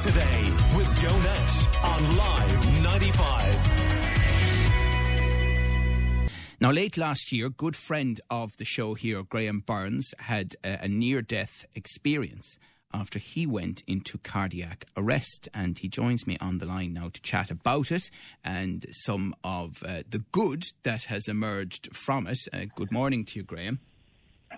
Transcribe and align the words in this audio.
Today 0.00 0.52
with 0.74 1.00
Joe 1.00 1.18
Nash 1.18 1.66
on 1.84 2.16
Live 2.16 2.82
95. 2.82 3.72
Now, 6.60 6.70
late 6.70 6.96
last 6.96 7.30
year, 7.30 7.48
good 7.48 7.76
friend 7.76 8.20
of 8.30 8.56
the 8.56 8.64
show 8.64 8.94
here, 8.94 9.22
Graham 9.22 9.60
Burns, 9.60 10.14
had 10.18 10.56
a, 10.64 10.84
a 10.84 10.88
near 10.88 11.20
death 11.22 11.66
experience 11.74 12.58
after 12.94 13.18
he 13.18 13.46
went 13.46 13.82
into 13.86 14.18
cardiac 14.18 14.86
arrest. 14.96 15.48
And 15.52 15.78
he 15.78 15.88
joins 15.88 16.26
me 16.26 16.36
on 16.40 16.58
the 16.58 16.66
line 16.66 16.94
now 16.94 17.10
to 17.12 17.20
chat 17.20 17.50
about 17.50 17.92
it 17.92 18.10
and 18.44 18.86
some 18.90 19.34
of 19.44 19.82
uh, 19.86 20.02
the 20.08 20.24
good 20.32 20.64
that 20.84 21.04
has 21.04 21.28
emerged 21.28 21.94
from 21.94 22.26
it. 22.26 22.38
Uh, 22.52 22.66
good 22.74 22.90
morning 22.92 23.24
to 23.26 23.38
you, 23.40 23.44
Graham. 23.44 23.80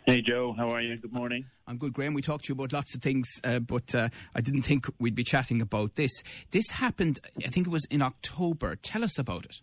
Hey, 0.06 0.20
Joe. 0.20 0.52
How 0.54 0.68
are 0.68 0.82
you? 0.82 0.98
Good 0.98 1.14
morning. 1.14 1.46
I'm 1.66 1.78
good, 1.78 1.94
Graham. 1.94 2.12
We 2.12 2.20
talked 2.20 2.44
to 2.44 2.48
you 2.50 2.54
about 2.54 2.74
lots 2.74 2.94
of 2.94 3.00
things, 3.00 3.40
uh, 3.42 3.58
but 3.60 3.94
uh, 3.94 4.10
I 4.34 4.42
didn't 4.42 4.60
think 4.60 4.86
we'd 4.98 5.14
be 5.14 5.24
chatting 5.24 5.62
about 5.62 5.94
this. 5.94 6.22
This 6.50 6.68
happened, 6.72 7.20
I 7.42 7.48
think 7.48 7.68
it 7.68 7.70
was 7.70 7.86
in 7.86 8.02
October. 8.02 8.76
Tell 8.76 9.02
us 9.02 9.18
about 9.18 9.46
it. 9.46 9.62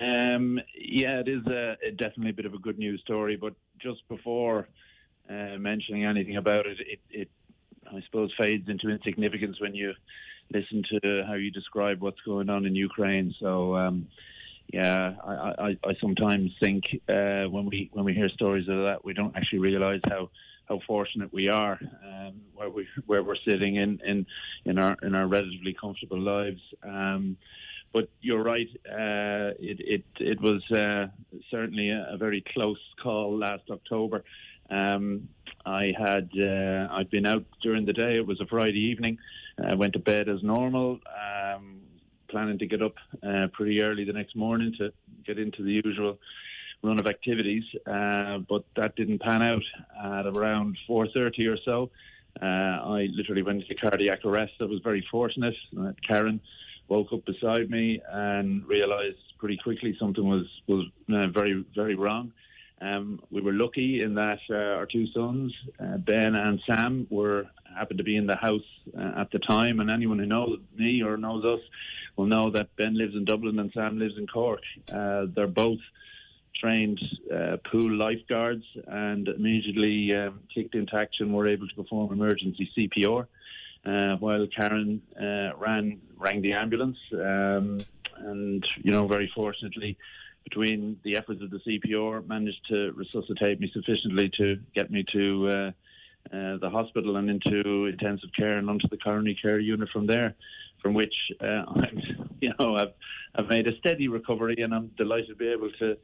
Um, 0.00 0.58
yeah, 0.74 1.20
it 1.20 1.28
is 1.28 1.46
a, 1.46 1.76
a 1.86 1.90
definitely 1.90 2.30
a 2.30 2.32
bit 2.32 2.46
of 2.46 2.54
a 2.54 2.58
good 2.58 2.78
news 2.78 3.02
story, 3.02 3.36
but 3.36 3.52
just 3.78 4.08
before 4.08 4.68
uh, 5.28 5.58
mentioning 5.58 6.06
anything 6.06 6.38
about 6.38 6.64
it, 6.66 6.78
it, 6.80 7.00
it, 7.10 7.30
I 7.86 8.00
suppose, 8.06 8.32
fades 8.42 8.70
into 8.70 8.88
insignificance 8.88 9.60
when 9.60 9.74
you 9.74 9.92
listen 10.50 10.82
to 10.92 11.24
how 11.26 11.34
you 11.34 11.50
describe 11.50 12.00
what's 12.00 12.22
going 12.22 12.48
on 12.48 12.64
in 12.64 12.74
Ukraine. 12.74 13.34
So, 13.38 13.76
um, 13.76 14.08
yeah, 14.68 15.14
I, 15.24 15.32
I, 15.32 15.76
I 15.84 15.94
sometimes 16.00 16.50
think 16.60 16.84
uh, 17.08 17.44
when 17.44 17.66
we 17.66 17.90
when 17.92 18.04
we 18.04 18.14
hear 18.14 18.28
stories 18.30 18.68
of 18.68 18.78
that, 18.84 19.04
we 19.04 19.14
don't 19.14 19.36
actually 19.36 19.60
realise 19.60 20.00
how 20.08 20.30
how 20.68 20.80
fortunate 20.86 21.32
we 21.32 21.48
are 21.48 21.78
um, 22.04 22.40
where 22.54 22.70
we 22.70 22.88
where 23.06 23.22
we're 23.22 23.36
sitting 23.48 23.76
in, 23.76 24.00
in 24.04 24.26
in 24.64 24.78
our 24.78 24.96
in 25.02 25.14
our 25.14 25.26
relatively 25.26 25.74
comfortable 25.78 26.18
lives. 26.18 26.60
Um, 26.82 27.36
but 27.92 28.08
you're 28.20 28.42
right. 28.42 28.68
Uh, 28.86 29.54
it 29.60 29.80
it 29.80 30.04
it 30.18 30.40
was 30.40 30.62
uh, 30.72 31.06
certainly 31.50 31.90
a, 31.90 32.14
a, 32.14 32.16
very 32.16 32.42
close 32.52 32.80
call 33.02 33.38
last 33.38 33.64
October. 33.70 34.24
Um, 34.70 35.28
I 35.64 35.92
had 35.96 36.30
uh, 36.36 36.88
I'd 36.90 37.10
been 37.10 37.26
out 37.26 37.44
during 37.62 37.86
the 37.86 37.92
day. 37.92 38.16
It 38.16 38.26
was 38.26 38.40
a 38.40 38.46
Friday 38.46 38.80
evening. 38.80 39.18
I 39.62 39.76
went 39.76 39.92
to 39.92 40.00
bed 40.00 40.28
as 40.28 40.42
normal. 40.42 40.98
Um, 41.06 41.82
planning 42.28 42.58
to 42.58 42.66
get 42.66 42.82
up 42.82 42.94
uh, 43.22 43.48
pretty 43.52 43.82
early 43.82 44.04
the 44.04 44.12
next 44.12 44.36
morning 44.36 44.74
to 44.78 44.92
get 45.26 45.38
into 45.38 45.62
the 45.62 45.80
usual 45.84 46.18
run 46.82 47.00
of 47.00 47.06
activities, 47.06 47.64
uh, 47.86 48.38
but 48.48 48.64
that 48.76 48.94
didn't 48.96 49.20
pan 49.20 49.42
out. 49.42 49.62
At 50.02 50.26
around 50.26 50.76
4:30 50.88 51.46
or 51.48 51.58
so, 51.64 51.90
uh, 52.40 52.44
I 52.44 53.08
literally 53.12 53.42
went 53.42 53.62
into 53.62 53.74
cardiac 53.74 54.24
arrest. 54.24 54.54
I 54.60 54.64
was 54.64 54.80
very 54.82 55.04
fortunate. 55.10 55.54
Karen 56.06 56.40
woke 56.88 57.12
up 57.12 57.24
beside 57.24 57.70
me 57.70 58.00
and 58.10 58.66
realised 58.66 59.16
pretty 59.38 59.56
quickly 59.56 59.96
something 59.98 60.26
was 60.28 60.46
was 60.66 60.86
uh, 61.12 61.28
very 61.28 61.64
very 61.74 61.94
wrong. 61.94 62.32
Um, 62.80 63.20
we 63.30 63.40
were 63.40 63.52
lucky 63.52 64.02
in 64.02 64.14
that 64.14 64.40
uh, 64.50 64.76
our 64.76 64.86
two 64.86 65.06
sons, 65.14 65.54
uh, 65.80 65.96
Ben 65.96 66.34
and 66.34 66.60
Sam, 66.66 67.06
were 67.08 67.46
happened 67.76 67.98
to 67.98 68.04
be 68.04 68.16
in 68.16 68.26
the 68.26 68.36
house 68.36 68.68
uh, 68.98 69.20
at 69.20 69.30
the 69.30 69.38
time. 69.38 69.80
And 69.80 69.90
anyone 69.90 70.18
who 70.18 70.26
knows 70.26 70.58
me 70.76 71.02
or 71.02 71.16
knows 71.16 71.44
us 71.44 71.60
will 72.16 72.26
know 72.26 72.50
that 72.50 72.74
Ben 72.76 72.96
lives 72.96 73.14
in 73.14 73.24
Dublin 73.24 73.58
and 73.58 73.70
Sam 73.72 73.98
lives 73.98 74.14
in 74.16 74.26
Cork. 74.26 74.62
Uh, 74.92 75.26
they're 75.34 75.46
both 75.46 75.80
trained 76.56 77.00
uh, 77.34 77.56
pool 77.70 77.90
lifeguards 77.92 78.64
and 78.86 79.28
immediately 79.28 80.14
um, 80.14 80.40
kicked 80.54 80.74
into 80.74 80.94
action. 80.96 81.32
Were 81.32 81.48
able 81.48 81.68
to 81.68 81.74
perform 81.74 82.12
emergency 82.12 82.70
CPR. 82.76 83.26
Uh, 83.84 84.16
while 84.16 84.46
Karen 84.56 85.02
ran 85.58 86.00
rang 86.16 86.40
the 86.40 86.54
ambulance, 86.54 86.96
um, 87.12 87.78
and 88.18 88.66
you 88.82 88.92
know 88.92 89.06
very 89.06 89.30
fortunately 89.34 89.98
between 90.44 90.98
the 91.02 91.16
efforts 91.16 91.42
of 91.42 91.50
the 91.50 91.58
CPR, 91.58 92.26
managed 92.26 92.60
to 92.68 92.92
resuscitate 92.92 93.60
me 93.60 93.70
sufficiently 93.72 94.30
to 94.36 94.60
get 94.74 94.90
me 94.90 95.04
to 95.12 95.48
uh, 95.48 95.52
uh, 96.32 96.58
the 96.58 96.70
hospital 96.70 97.16
and 97.16 97.30
into 97.30 97.86
intensive 97.86 98.30
care 98.36 98.58
and 98.58 98.68
onto 98.68 98.86
the 98.88 98.98
coronary 98.98 99.36
care 99.40 99.58
unit 99.58 99.88
from 99.92 100.06
there. 100.06 100.34
From 100.84 100.94
which 100.94 101.14
uh, 101.40 101.44
I'm, 101.74 102.00
you 102.40 102.52
know, 102.60 102.76
I've 102.76 102.92
I've 103.34 103.48
made 103.48 103.66
a 103.66 103.76
steady 103.78 104.06
recovery, 104.06 104.56
and 104.58 104.72
I'm 104.72 104.92
delighted 104.96 105.30
to 105.30 105.34
be 105.34 105.48
able 105.48 105.70
to 105.80 105.96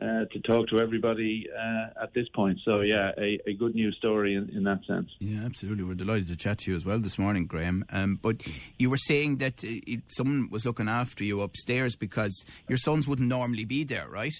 uh, 0.00 0.24
to 0.32 0.40
talk 0.40 0.68
to 0.68 0.80
everybody 0.80 1.46
uh, 1.56 2.02
at 2.02 2.12
this 2.14 2.26
point. 2.34 2.58
So, 2.64 2.80
yeah, 2.80 3.12
a, 3.16 3.38
a 3.46 3.54
good 3.54 3.76
news 3.76 3.96
story 3.96 4.34
in, 4.34 4.50
in, 4.50 4.64
that 4.64 4.84
sense. 4.86 5.08
Yeah, 5.20 5.44
absolutely. 5.44 5.84
We're 5.84 5.94
delighted 5.94 6.26
to 6.28 6.36
chat 6.36 6.58
to 6.58 6.72
you 6.72 6.76
as 6.76 6.84
well 6.84 6.98
this 6.98 7.16
morning, 7.16 7.46
Graham. 7.46 7.84
Um, 7.90 8.18
but 8.20 8.44
you 8.76 8.90
were 8.90 8.96
saying 8.96 9.36
that 9.38 9.62
uh, 9.62 9.78
it, 9.86 10.00
someone 10.08 10.48
was 10.50 10.66
looking 10.66 10.88
after 10.88 11.22
you 11.22 11.40
upstairs 11.42 11.94
because 11.94 12.44
your 12.68 12.76
sons 12.76 13.06
wouldn't 13.06 13.28
normally 13.28 13.64
be 13.64 13.84
there, 13.84 14.08
right? 14.08 14.34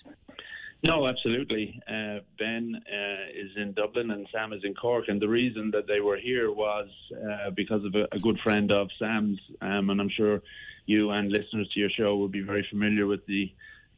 No, 0.87 1.09
absolutely. 1.09 1.81
Uh, 1.89 2.19
ben 2.39 2.75
uh, 2.77 3.31
is 3.35 3.51
in 3.57 3.73
Dublin 3.73 4.11
and 4.11 4.29
Sam 4.31 4.53
is 4.53 4.61
in 4.65 4.75
Cork, 4.75 5.07
and 5.09 5.19
the 5.19 5.29
reason 5.29 5.71
that 5.71 5.87
they 5.87 6.01
were 6.01 6.19
here 6.19 6.53
was 6.53 6.89
uh, 7.11 7.51
because 7.53 7.83
of 7.87 7.95
a, 7.95 8.07
a, 8.13 8.19
good 8.19 8.39
friend 8.41 8.71
of 8.71 8.89
Sam's, 8.99 9.41
um, 9.63 9.89
and 9.89 9.99
I'm 9.99 10.11
sure 10.11 10.43
you 10.85 11.11
and 11.11 11.33
listeners 11.33 11.71
to 11.73 11.81
your 11.81 11.89
show 11.89 12.17
will 12.17 12.29
be 12.29 12.43
very 12.43 12.67
familiar 12.69 13.07
with 13.07 13.25
the 13.25 13.51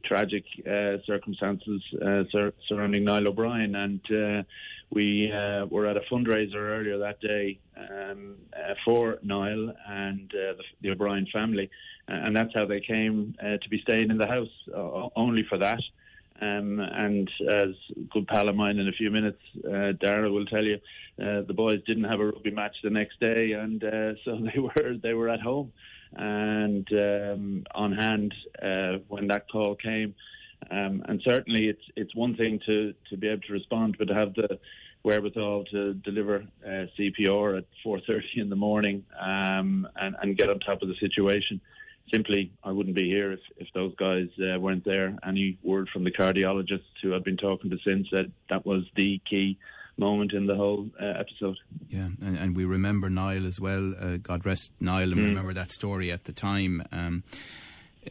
tragic 0.05 0.45
uh, 0.65 1.03
circumstances 1.05 1.81
uh, 2.01 2.23
sur- 2.31 2.53
surrounding 2.69 3.03
Niall 3.03 3.27
O'Brien. 3.27 3.75
And 3.75 3.99
uh, 4.09 4.43
we 4.89 5.29
were 5.69 5.87
at 5.87 5.97
a 5.97 6.01
fundraiser 6.09 6.55
earlier 6.55 6.97
that 6.99 7.19
day 7.19 7.59
um, 7.75 8.35
for 8.85 9.19
Niall 9.23 9.73
and 9.89 10.31
the, 10.31 10.55
the, 10.81 10.91
O'Brien 10.91 11.27
family. 11.33 11.69
and 12.07 12.33
that's 12.33 12.53
how 12.55 12.65
they 12.65 12.79
came 12.79 13.35
to 13.41 13.69
be 13.69 13.81
staying 13.81 14.09
in 14.09 14.17
the 14.17 14.27
house, 14.27 15.11
only 15.17 15.43
for 15.49 15.57
that. 15.57 15.81
Um, 16.39 16.79
and 16.79 17.29
as 17.49 17.69
good 18.11 18.27
pal 18.27 18.49
of 18.49 18.55
mine 18.55 18.77
in 18.77 18.87
a 18.87 18.91
few 18.91 19.09
minutes, 19.09 19.41
uh, 19.65 19.93
Dara 19.99 20.31
will 20.31 20.45
tell 20.45 20.63
you, 20.63 20.75
uh, 21.19 21.41
the 21.41 21.53
boys 21.53 21.81
didn't 21.87 22.03
have 22.03 22.19
a 22.19 22.25
rugby 22.25 22.51
match 22.51 22.75
the 22.83 22.91
next 22.91 23.19
day, 23.19 23.53
and 23.53 23.83
uh, 23.83 24.13
so 24.25 24.37
they 24.37 24.59
were 24.59 24.97
they 25.01 25.13
were 25.13 25.29
at 25.29 25.41
home 25.41 25.71
and 26.15 26.87
um, 26.93 27.63
on 27.75 27.91
hand 27.91 28.33
uh, 28.61 28.99
when 29.07 29.27
that 29.27 29.49
call 29.51 29.75
came. 29.75 30.15
Um, 30.71 31.03
and 31.07 31.21
certainly, 31.25 31.67
it's 31.67 31.83
it's 31.95 32.15
one 32.15 32.35
thing 32.35 32.59
to, 32.65 32.93
to 33.09 33.17
be 33.17 33.27
able 33.27 33.41
to 33.43 33.53
respond, 33.53 33.95
but 33.97 34.07
to 34.07 34.13
have 34.13 34.33
the 34.33 34.59
wherewithal 35.03 35.65
to 35.65 35.93
deliver 35.93 36.45
uh, 36.65 36.85
CPR 36.97 37.59
at 37.59 37.65
4:30 37.85 38.21
in 38.37 38.49
the 38.49 38.55
morning 38.55 39.05
um, 39.19 39.87
and, 39.95 40.15
and 40.21 40.37
get 40.37 40.49
on 40.49 40.59
top 40.59 40.81
of 40.81 40.87
the 40.87 40.95
situation. 40.99 41.61
Simply, 42.13 42.51
I 42.63 42.71
wouldn't 42.71 42.95
be 42.95 43.09
here 43.09 43.33
if, 43.33 43.39
if 43.57 43.67
those 43.73 43.93
guys 43.95 44.27
uh, 44.39 44.59
weren't 44.59 44.85
there. 44.85 45.17
Any 45.27 45.57
word 45.61 45.89
from 45.91 46.03
the 46.03 46.11
cardiologists 46.11 46.83
who 47.01 47.13
I've 47.13 47.25
been 47.25 47.37
talking 47.37 47.69
to 47.69 47.77
since 47.85 48.07
said 48.09 48.31
that 48.49 48.65
was 48.65 48.83
the 48.95 49.19
key 49.29 49.57
moment 49.97 50.31
in 50.33 50.45
the 50.45 50.55
whole 50.55 50.87
uh, 51.01 51.05
episode. 51.05 51.57
Yeah, 51.89 52.09
and, 52.21 52.37
and, 52.37 52.55
we 52.55 52.65
remember 52.65 53.09
Niall 53.09 53.45
as 53.45 53.59
well. 53.59 53.93
Uh, 53.99 54.17
God 54.17 54.45
rest 54.45 54.71
Niall, 54.79 55.11
and 55.11 55.15
mm. 55.15 55.25
remember 55.25 55.53
that 55.53 55.71
story 55.71 56.11
at 56.11 56.25
the 56.25 56.33
time. 56.33 56.83
Um, 56.91 57.23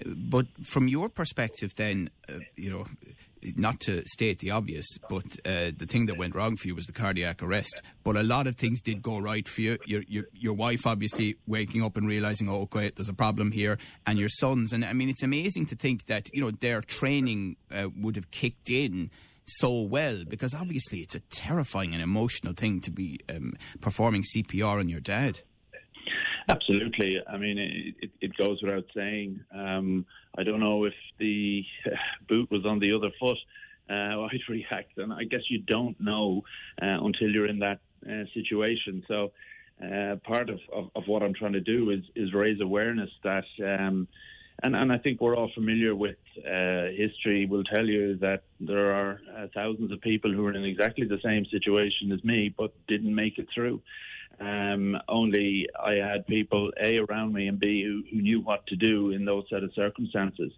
but 0.05 0.47
from 0.63 0.89
your 0.89 1.09
perspective, 1.09 1.75
then, 1.77 2.11
uh, 2.29 2.41
you 2.57 2.71
know, 2.71 2.87
not 3.57 3.81
to 3.81 4.03
state 4.07 4.39
the 4.39 4.51
obvious, 4.51 4.87
but 5.09 5.37
uh, 5.45 5.71
the 5.77 5.87
thing 5.87 6.07
that 6.07 6.17
went 6.17 6.35
wrong 6.35 6.57
for 6.57 6.69
you 6.69 6.75
was 6.75 6.87
the 6.87 6.93
cardiac 6.93 7.43
arrest. 7.43 7.83
But 8.05 8.17
a 8.17 8.23
lot 8.23 8.47
of 8.47 8.57
things 8.57 8.81
did 8.81 9.03
go 9.03 9.19
right 9.19 9.47
for 9.47 9.61
you. 9.61 9.79
Your, 9.87 10.03
your, 10.09 10.25
your 10.33 10.55
wife, 10.55 10.87
obviously, 10.87 11.37
waking 11.47 11.83
up 11.83 11.97
and 11.97 12.09
realizing, 12.09 12.49
oh, 12.49 12.63
okay, 12.63 12.91
there's 12.95 13.09
a 13.09 13.15
problem 13.15 13.53
here, 13.53 13.79
and 14.07 14.19
your 14.19 14.29
sons. 14.29 14.73
And 14.73 14.85
I 14.85 14.93
mean, 14.93 15.09
it's 15.09 15.23
amazing 15.23 15.67
to 15.67 15.77
think 15.77 16.07
that 16.07 16.33
you 16.35 16.41
know 16.41 16.51
their 16.51 16.81
training 16.81 17.57
uh, 17.71 17.89
would 17.97 18.17
have 18.17 18.31
kicked 18.31 18.71
in 18.71 19.11
so 19.47 19.83
well 19.83 20.25
because 20.29 20.55
obviously 20.55 20.99
it's 20.99 21.15
a 21.15 21.21
terrifying 21.21 21.95
and 21.95 22.03
emotional 22.03 22.53
thing 22.53 22.81
to 22.81 22.91
be 22.91 23.21
um, 23.29 23.55
performing 23.81 24.23
CPR 24.23 24.79
on 24.81 24.89
your 24.89 25.01
dad. 25.01 25.41
Absolutely. 26.49 27.21
I 27.29 27.37
mean, 27.37 27.59
it, 27.59 28.11
it 28.21 28.37
goes 28.37 28.63
without 28.63 28.85
saying. 28.95 29.41
Um, 29.53 30.07
I 30.39 30.45
don't 30.45 30.61
know 30.61 30.85
if 30.85 30.95
the 31.19 31.65
boot 32.29 32.51
was 32.51 32.65
on 32.65 32.79
the 32.79 32.93
other 32.93 33.11
foot, 33.19 33.39
uh, 33.91 34.23
I'd 34.23 34.41
react. 34.49 34.97
And 34.99 35.13
I 35.13 35.25
guess 35.25 35.43
you 35.49 35.59
don't 35.59 36.01
know 36.01 36.43
uh, 36.81 37.05
until 37.05 37.31
you're 37.31 37.47
in 37.47 37.59
that 37.61 37.81
uh, 38.07 38.25
situation. 38.35 39.05
So, 39.09 39.33
uh, 39.83 40.17
part 40.25 40.49
of, 40.49 40.59
of, 40.73 40.91
of, 40.95 41.07
what 41.07 41.23
I'm 41.23 41.35
trying 41.35 41.53
to 41.53 41.61
do 41.61 41.91
is, 41.91 42.01
is 42.15 42.33
raise 42.33 42.63
awareness 42.63 43.11
that 43.25 43.45
um, 43.63 44.09
and, 44.63 44.75
and 44.75 44.91
I 44.91 44.99
think 44.99 45.21
we're 45.21 45.37
all 45.37 45.51
familiar 45.55 45.95
with 45.95 46.17
uh, 46.39 46.87
history. 46.97 47.47
Will 47.47 47.65
tell 47.65 47.87
you 47.87 48.17
that 48.19 48.45
there 48.59 48.95
are 48.95 49.21
uh, 49.37 49.47
thousands 49.55 49.93
of 49.93 50.01
people 50.01 50.33
who 50.33 50.47
are 50.47 50.55
in 50.55 50.65
exactly 50.65 51.07
the 51.07 51.19
same 51.23 51.45
situation 51.47 52.11
as 52.13 52.25
me, 52.25 52.55
but 52.57 52.73
didn't 52.89 53.15
make 53.15 53.39
it 53.39 53.49
through. 53.55 53.83
Um, 54.39 54.99
only 55.09 55.67
I 55.83 55.95
had 55.95 56.27
people 56.27 56.71
A 56.83 56.99
around 56.99 57.33
me 57.33 57.49
and 57.49 57.59
B 57.59 57.83
who, 57.83 58.03
who 58.11 58.23
knew 58.23 58.41
what 58.41 58.67
to 58.67 58.77
do 58.77 59.11
in 59.11 59.25
those 59.25 59.45
set 59.49 59.63
of 59.63 59.73
circumstances. 59.75 60.53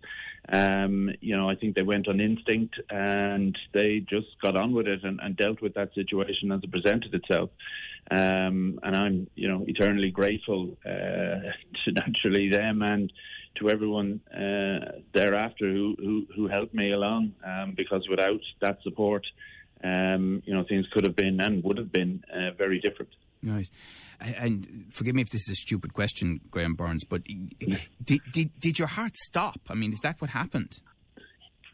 Um, 0.48 1.10
you 1.20 1.36
know, 1.36 1.48
I 1.48 1.54
think 1.54 1.76
they 1.76 1.82
went 1.82 2.08
on 2.08 2.20
instinct 2.20 2.74
and 2.90 3.56
they 3.72 4.00
just 4.00 4.28
got 4.42 4.56
on 4.56 4.72
with 4.72 4.88
it 4.88 5.04
and, 5.04 5.20
and 5.22 5.36
dealt 5.36 5.60
with 5.62 5.74
that 5.74 5.94
situation 5.94 6.50
as 6.50 6.60
it 6.62 6.72
presented 6.72 7.14
itself. 7.14 7.50
Um, 8.10 8.80
and 8.82 8.96
I'm, 8.96 9.30
you 9.34 9.48
know, 9.48 9.64
eternally 9.66 10.10
grateful 10.10 10.76
uh, 10.84 10.88
to 11.84 11.92
naturally 11.92 12.48
them 12.50 12.82
and 12.82 13.12
to 13.56 13.70
everyone 13.70 14.20
uh, 14.32 15.00
thereafter 15.12 15.70
who, 15.70 15.96
who, 15.98 16.26
who 16.34 16.48
helped 16.48 16.74
me 16.74 16.92
along. 16.92 17.34
Um, 17.44 17.74
because 17.76 18.08
without 18.08 18.40
that 18.60 18.78
support, 18.82 19.26
um, 19.84 20.42
you 20.44 20.54
know, 20.54 20.64
things 20.68 20.86
could 20.92 21.04
have 21.04 21.14
been 21.14 21.40
and 21.40 21.62
would 21.62 21.78
have 21.78 21.92
been 21.92 22.24
uh, 22.32 22.50
very 22.56 22.80
different. 22.80 23.12
Right. 23.42 23.68
And 24.20 24.86
forgive 24.90 25.14
me 25.14 25.22
if 25.22 25.30
this 25.30 25.48
is 25.48 25.52
a 25.52 25.56
stupid 25.56 25.94
question, 25.94 26.40
Graham 26.50 26.74
Burns, 26.74 27.04
but 27.04 27.22
did, 28.04 28.20
did, 28.32 28.50
did 28.58 28.78
your 28.78 28.88
heart 28.88 29.16
stop? 29.16 29.60
I 29.70 29.74
mean, 29.74 29.92
is 29.92 30.00
that 30.00 30.20
what 30.20 30.30
happened? 30.30 30.80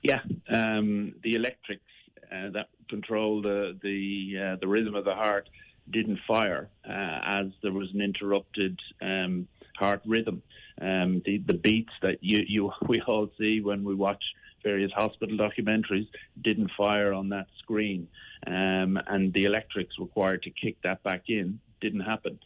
Yeah. 0.03 0.21
Um, 0.49 1.15
the 1.23 1.35
electrics 1.35 1.83
uh, 2.31 2.51
that 2.51 2.69
control 2.91 3.41
the, 3.41 3.79
the, 3.83 4.53
uh, 4.53 4.57
the 4.61 4.69
rhythm 4.69 4.95
of 4.95 5.05
the 5.05 5.15
heart 5.15 5.49
didn't 5.91 6.19
fire 6.27 6.69
uh, 6.89 7.21
as 7.25 7.47
there 7.63 7.73
was 7.73 7.89
an 7.95 8.01
interrupted 8.01 8.79
um, 9.01 9.49
heart 9.77 10.03
rhythm. 10.05 10.43
Um, 10.81 11.23
the, 11.25 11.39
the 11.39 11.55
beats 11.55 11.93
that 12.03 12.19
you, 12.21 12.45
you 12.47 12.73
we 12.89 13.01
all 13.03 13.31
see 13.39 13.61
when 13.61 13.85
we 13.85 13.95
watch 13.95 14.23
various 14.65 14.91
hospital 14.93 15.37
documentaries 15.37 16.09
didn't 16.43 16.71
fire 16.77 17.13
on 17.13 17.29
that 17.29 17.47
screen, 17.59 18.09
um, 18.47 18.99
and 19.07 19.33
the 19.33 19.45
electrics 19.45 19.95
required 19.99 20.43
to 20.43 20.51
kick 20.51 20.77
that 20.83 21.03
back 21.03 21.25
in 21.29 21.61
didn't 21.81 22.01
happen. 22.01 22.39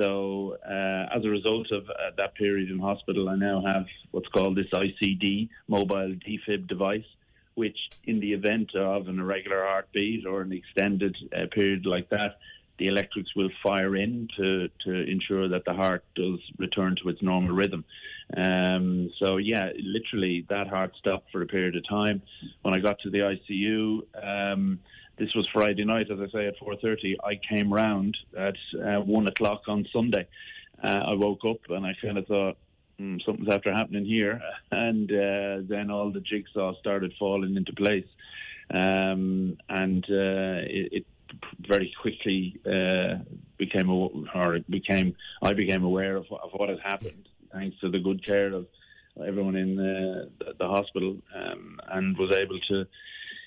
So, 0.00 0.56
uh, 0.66 1.16
as 1.16 1.24
a 1.24 1.28
result 1.28 1.70
of 1.70 1.88
uh, 1.88 2.10
that 2.16 2.34
period 2.34 2.70
in 2.70 2.78
hospital, 2.78 3.28
I 3.28 3.36
now 3.36 3.62
have 3.72 3.86
what's 4.10 4.28
called 4.28 4.56
this 4.56 4.70
ICD, 4.74 5.48
mobile 5.68 6.14
defib 6.26 6.66
device, 6.66 7.04
which, 7.54 7.76
in 8.04 8.18
the 8.20 8.32
event 8.32 8.74
of 8.74 9.08
an 9.08 9.20
irregular 9.20 9.64
heartbeat 9.64 10.26
or 10.26 10.40
an 10.40 10.52
extended 10.52 11.14
uh, 11.36 11.46
period 11.52 11.84
like 11.84 12.08
that, 12.08 12.38
the 12.82 12.88
electrics 12.88 13.30
will 13.36 13.50
fire 13.62 13.94
in 13.94 14.26
to, 14.36 14.68
to 14.84 14.92
ensure 15.08 15.48
that 15.48 15.64
the 15.64 15.72
heart 15.72 16.04
does 16.16 16.40
return 16.58 16.96
to 17.00 17.08
its 17.10 17.22
normal 17.22 17.54
rhythm. 17.54 17.84
Um, 18.36 19.08
so 19.20 19.36
yeah, 19.36 19.70
literally 19.78 20.44
that 20.48 20.66
heart 20.66 20.92
stopped 20.98 21.30
for 21.30 21.42
a 21.42 21.46
period 21.46 21.76
of 21.76 21.88
time. 21.88 22.22
When 22.62 22.74
I 22.74 22.80
got 22.80 22.98
to 23.04 23.10
the 23.10 23.18
ICU, 23.18 24.52
um, 24.52 24.80
this 25.16 25.32
was 25.36 25.46
Friday 25.52 25.84
night, 25.84 26.10
as 26.10 26.18
I 26.18 26.28
say, 26.32 26.46
at 26.48 26.58
4.30. 26.58 27.14
I 27.22 27.38
came 27.48 27.72
round 27.72 28.16
at 28.36 28.56
uh, 28.84 29.00
1 29.00 29.28
o'clock 29.28 29.62
on 29.68 29.86
Sunday. 29.92 30.26
Uh, 30.82 31.02
I 31.06 31.12
woke 31.12 31.44
up 31.48 31.60
and 31.68 31.86
I 31.86 31.92
kind 32.02 32.18
of 32.18 32.26
thought, 32.26 32.56
mm, 33.00 33.24
something's 33.24 33.54
after 33.54 33.72
happening 33.72 34.04
here. 34.04 34.40
And 34.72 35.08
uh, 35.12 35.58
then 35.68 35.90
all 35.92 36.10
the 36.10 36.20
jigsaw 36.20 36.74
started 36.80 37.12
falling 37.16 37.54
into 37.54 37.72
place. 37.74 38.08
Um, 38.72 39.58
and 39.68 40.04
uh, 40.04 40.64
it, 40.66 40.92
it, 40.92 41.06
very 41.66 41.92
quickly 42.00 42.60
uh, 42.66 43.22
became, 43.58 43.90
or 43.90 44.58
became, 44.68 45.14
I 45.42 45.52
became 45.52 45.84
aware 45.84 46.16
of, 46.16 46.26
of 46.30 46.50
what 46.52 46.68
had 46.68 46.80
happened, 46.80 47.28
thanks 47.52 47.78
to 47.80 47.90
the 47.90 47.98
good 47.98 48.24
care 48.24 48.52
of 48.52 48.66
everyone 49.26 49.56
in 49.56 49.76
the, 49.76 50.30
the, 50.58 50.66
hospital, 50.66 51.16
um, 51.34 51.78
and 51.90 52.16
was 52.16 52.34
able 52.34 52.58
to 52.68 52.86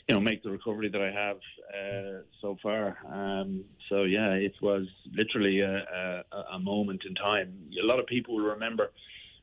you 0.08 0.14
know, 0.14 0.22
make 0.22 0.44
the 0.44 0.52
recovery 0.52 0.90
that 0.90 1.02
I 1.02 1.12
have 1.12 1.38
uh, 1.74 2.22
so 2.42 2.58
far. 2.62 2.98
Um, 3.12 3.64
so 3.90 4.04
yeah, 4.04 4.34
it 4.34 4.54
was 4.62 4.86
literally 5.12 5.62
a, 5.62 6.24
a, 6.32 6.38
a, 6.54 6.60
moment 6.60 7.02
in 7.08 7.16
time. 7.16 7.54
A 7.82 7.86
lot 7.86 8.00
of 8.00 8.06
people 8.06 8.36
will 8.36 8.46
remember 8.46 8.92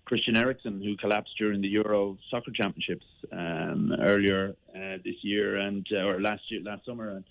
Christian 0.05 0.37
Eriksen, 0.37 0.81
who 0.83 0.97
collapsed 0.97 1.33
during 1.39 1.61
the 1.61 1.69
Euro 1.69 2.17
Soccer 2.31 2.53
Championships 2.53 3.07
um, 3.33 3.93
earlier 4.01 4.55
uh, 4.75 4.99
this 5.05 5.17
year 5.23 5.57
and 5.57 5.87
uh, 5.93 6.05
or 6.05 6.21
last 6.21 6.43
year, 6.49 6.61
last 6.63 6.85
summer, 6.87 7.11
and 7.11 7.25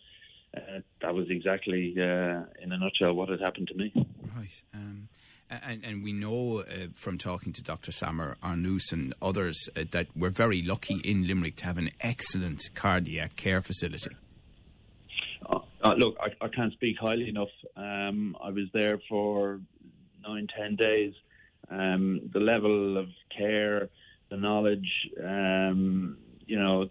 uh, 0.55 0.79
that 1.01 1.13
was 1.13 1.29
exactly, 1.29 1.93
uh, 1.97 2.43
in 2.61 2.71
a 2.71 2.77
nutshell, 2.77 3.15
what 3.15 3.29
had 3.29 3.39
happened 3.39 3.67
to 3.69 3.75
me. 3.75 3.91
Right. 4.35 4.61
Um 4.73 5.09
and, 5.51 5.83
and 5.83 6.03
we 6.03 6.13
know 6.13 6.59
uh, 6.59 6.87
from 6.93 7.17
talking 7.17 7.51
to 7.53 7.61
Dr. 7.61 7.91
Samer 7.91 8.37
Arnous 8.41 8.93
and 8.93 9.13
others 9.21 9.69
uh, 9.75 9.83
that 9.91 10.07
we're 10.15 10.29
very 10.29 10.61
lucky 10.61 11.01
in 11.03 11.27
Limerick 11.27 11.57
to 11.57 11.65
have 11.65 11.77
an 11.77 11.91
excellent 11.99 12.69
cardiac 12.73 13.35
care 13.35 13.61
facility. 13.61 14.15
Uh, 15.45 15.59
uh 15.83 15.93
look, 15.97 16.15
I, 16.21 16.45
I, 16.45 16.47
can't 16.47 16.71
speak 16.73 16.97
highly 16.99 17.27
enough. 17.27 17.49
Um, 17.75 18.37
I 18.41 18.49
was 18.49 18.67
there 18.73 18.99
for 19.09 19.59
nine, 20.25 20.47
ten 20.57 20.75
days. 20.75 21.13
Um, 21.69 22.29
the 22.33 22.39
level 22.39 22.97
of 22.97 23.09
care, 23.35 23.89
the 24.29 24.37
knowledge, 24.37 24.89
um, 25.21 26.17
you 26.51 26.59
know, 26.59 26.89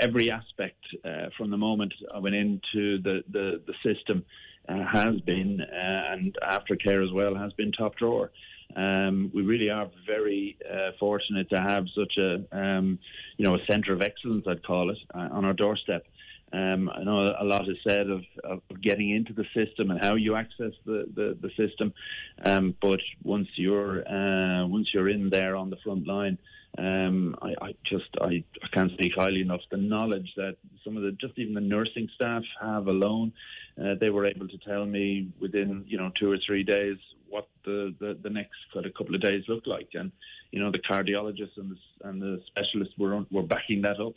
every 0.00 0.30
aspect 0.30 0.82
uh, 1.04 1.26
from 1.36 1.50
the 1.50 1.56
moment 1.58 1.92
I 2.14 2.18
went 2.18 2.34
into 2.34 2.96
the, 3.02 3.22
the, 3.30 3.60
the 3.66 3.74
system 3.84 4.24
uh, 4.66 4.86
has 4.90 5.20
been, 5.20 5.60
uh, 5.60 6.12
and 6.12 6.34
aftercare 6.42 7.04
as 7.06 7.12
well, 7.12 7.34
has 7.34 7.52
been 7.52 7.72
top 7.72 7.94
drawer. 7.96 8.30
Um, 8.74 9.30
we 9.34 9.42
really 9.42 9.68
are 9.68 9.90
very 10.06 10.56
uh, 10.74 10.92
fortunate 10.98 11.50
to 11.50 11.60
have 11.60 11.84
such 11.94 12.14
a, 12.16 12.30
um, 12.52 12.98
you 13.36 13.44
know, 13.44 13.54
a 13.54 13.64
centre 13.70 13.92
of 13.92 14.00
excellence, 14.00 14.46
I'd 14.48 14.64
call 14.64 14.88
it, 14.88 14.98
uh, 15.14 15.28
on 15.30 15.44
our 15.44 15.52
doorstep. 15.52 16.06
Um, 16.52 16.90
I 16.94 17.02
know 17.02 17.34
a 17.38 17.44
lot 17.44 17.68
is 17.68 17.78
said 17.86 18.10
of, 18.10 18.22
of, 18.44 18.60
getting 18.82 19.10
into 19.10 19.32
the 19.32 19.46
system 19.54 19.90
and 19.90 19.98
how 20.04 20.16
you 20.16 20.36
access 20.36 20.72
the, 20.84 21.06
the, 21.14 21.38
the 21.40 21.50
system, 21.56 21.94
um, 22.44 22.76
but 22.82 23.00
once 23.22 23.48
you're 23.56 24.06
uh, 24.06 24.66
once 24.66 24.88
you're 24.92 25.08
in 25.08 25.30
there 25.30 25.56
on 25.56 25.70
the 25.70 25.76
front 25.82 26.06
line, 26.06 26.36
um, 26.78 27.36
I, 27.40 27.54
I, 27.60 27.74
just 27.84 28.08
I, 28.20 28.44
I, 28.62 28.68
can't 28.72 28.92
speak 28.92 29.12
highly 29.16 29.40
enough. 29.40 29.60
The 29.70 29.76
knowledge 29.76 30.30
that 30.36 30.56
some 30.84 30.96
of 30.96 31.02
the 31.02 31.12
just 31.12 31.38
even 31.38 31.54
the 31.54 31.60
nursing 31.60 32.08
staff 32.14 32.42
have 32.60 32.86
alone, 32.86 33.32
uh, 33.82 33.94
they 34.00 34.10
were 34.10 34.26
able 34.26 34.48
to 34.48 34.58
tell 34.58 34.84
me 34.84 35.30
within 35.40 35.84
you 35.86 35.98
know 35.98 36.10
two 36.18 36.30
or 36.30 36.38
three 36.46 36.64
days 36.64 36.96
what 37.28 37.48
the, 37.64 37.94
the, 37.98 38.18
the 38.22 38.30
next 38.30 38.56
kind 38.74 38.84
of 38.84 38.92
couple 38.94 39.14
of 39.14 39.22
days 39.22 39.42
looked 39.48 39.66
like, 39.66 39.88
and 39.94 40.12
you 40.50 40.60
know 40.60 40.70
the 40.70 40.78
cardiologists 40.78 41.56
and 41.56 41.70
the, 41.70 42.08
and 42.08 42.20
the 42.20 42.42
specialists 42.46 42.94
were 42.98 43.24
were 43.30 43.42
backing 43.42 43.82
that 43.82 44.00
up. 44.00 44.14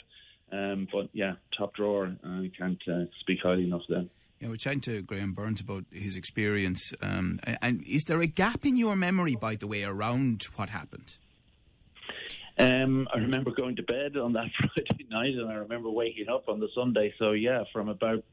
Um, 0.52 0.88
but 0.92 1.10
yeah, 1.14 1.34
top 1.58 1.76
drawer. 1.76 2.16
I 2.24 2.52
can't 2.58 2.82
uh, 2.88 3.06
speak 3.20 3.40
highly 3.44 3.66
enough 3.66 3.82
then. 3.90 4.10
Yeah, 4.40 4.50
we're 4.50 4.58
chatting 4.58 4.82
to 4.82 5.02
Graham 5.02 5.34
Burns 5.34 5.62
about 5.62 5.86
his 5.92 6.18
experience. 6.18 6.94
Um, 7.02 7.40
and 7.62 7.84
is 7.88 8.04
there 8.04 8.22
a 8.22 8.28
gap 8.28 8.66
in 8.66 8.76
your 8.76 8.96
memory, 8.96 9.36
by 9.36 9.56
the 9.56 9.66
way, 9.66 9.84
around 9.84 10.44
what 10.56 10.70
happened? 10.70 11.18
Um, 12.58 13.08
I 13.14 13.18
remember 13.18 13.52
going 13.52 13.76
to 13.78 13.84
bed 13.84 14.18
on 14.18 14.34
that 14.34 14.50
Friday 14.58 15.06
night, 15.10 15.34
and 15.34 15.50
I 15.50 15.56
remember 15.56 15.90
waking 15.90 16.30
up 16.30 16.48
on 16.48 16.60
the 16.60 16.70
Sunday. 16.74 17.14
So 17.20 17.32
yeah, 17.32 17.64
from 17.74 17.90
about 17.90 18.24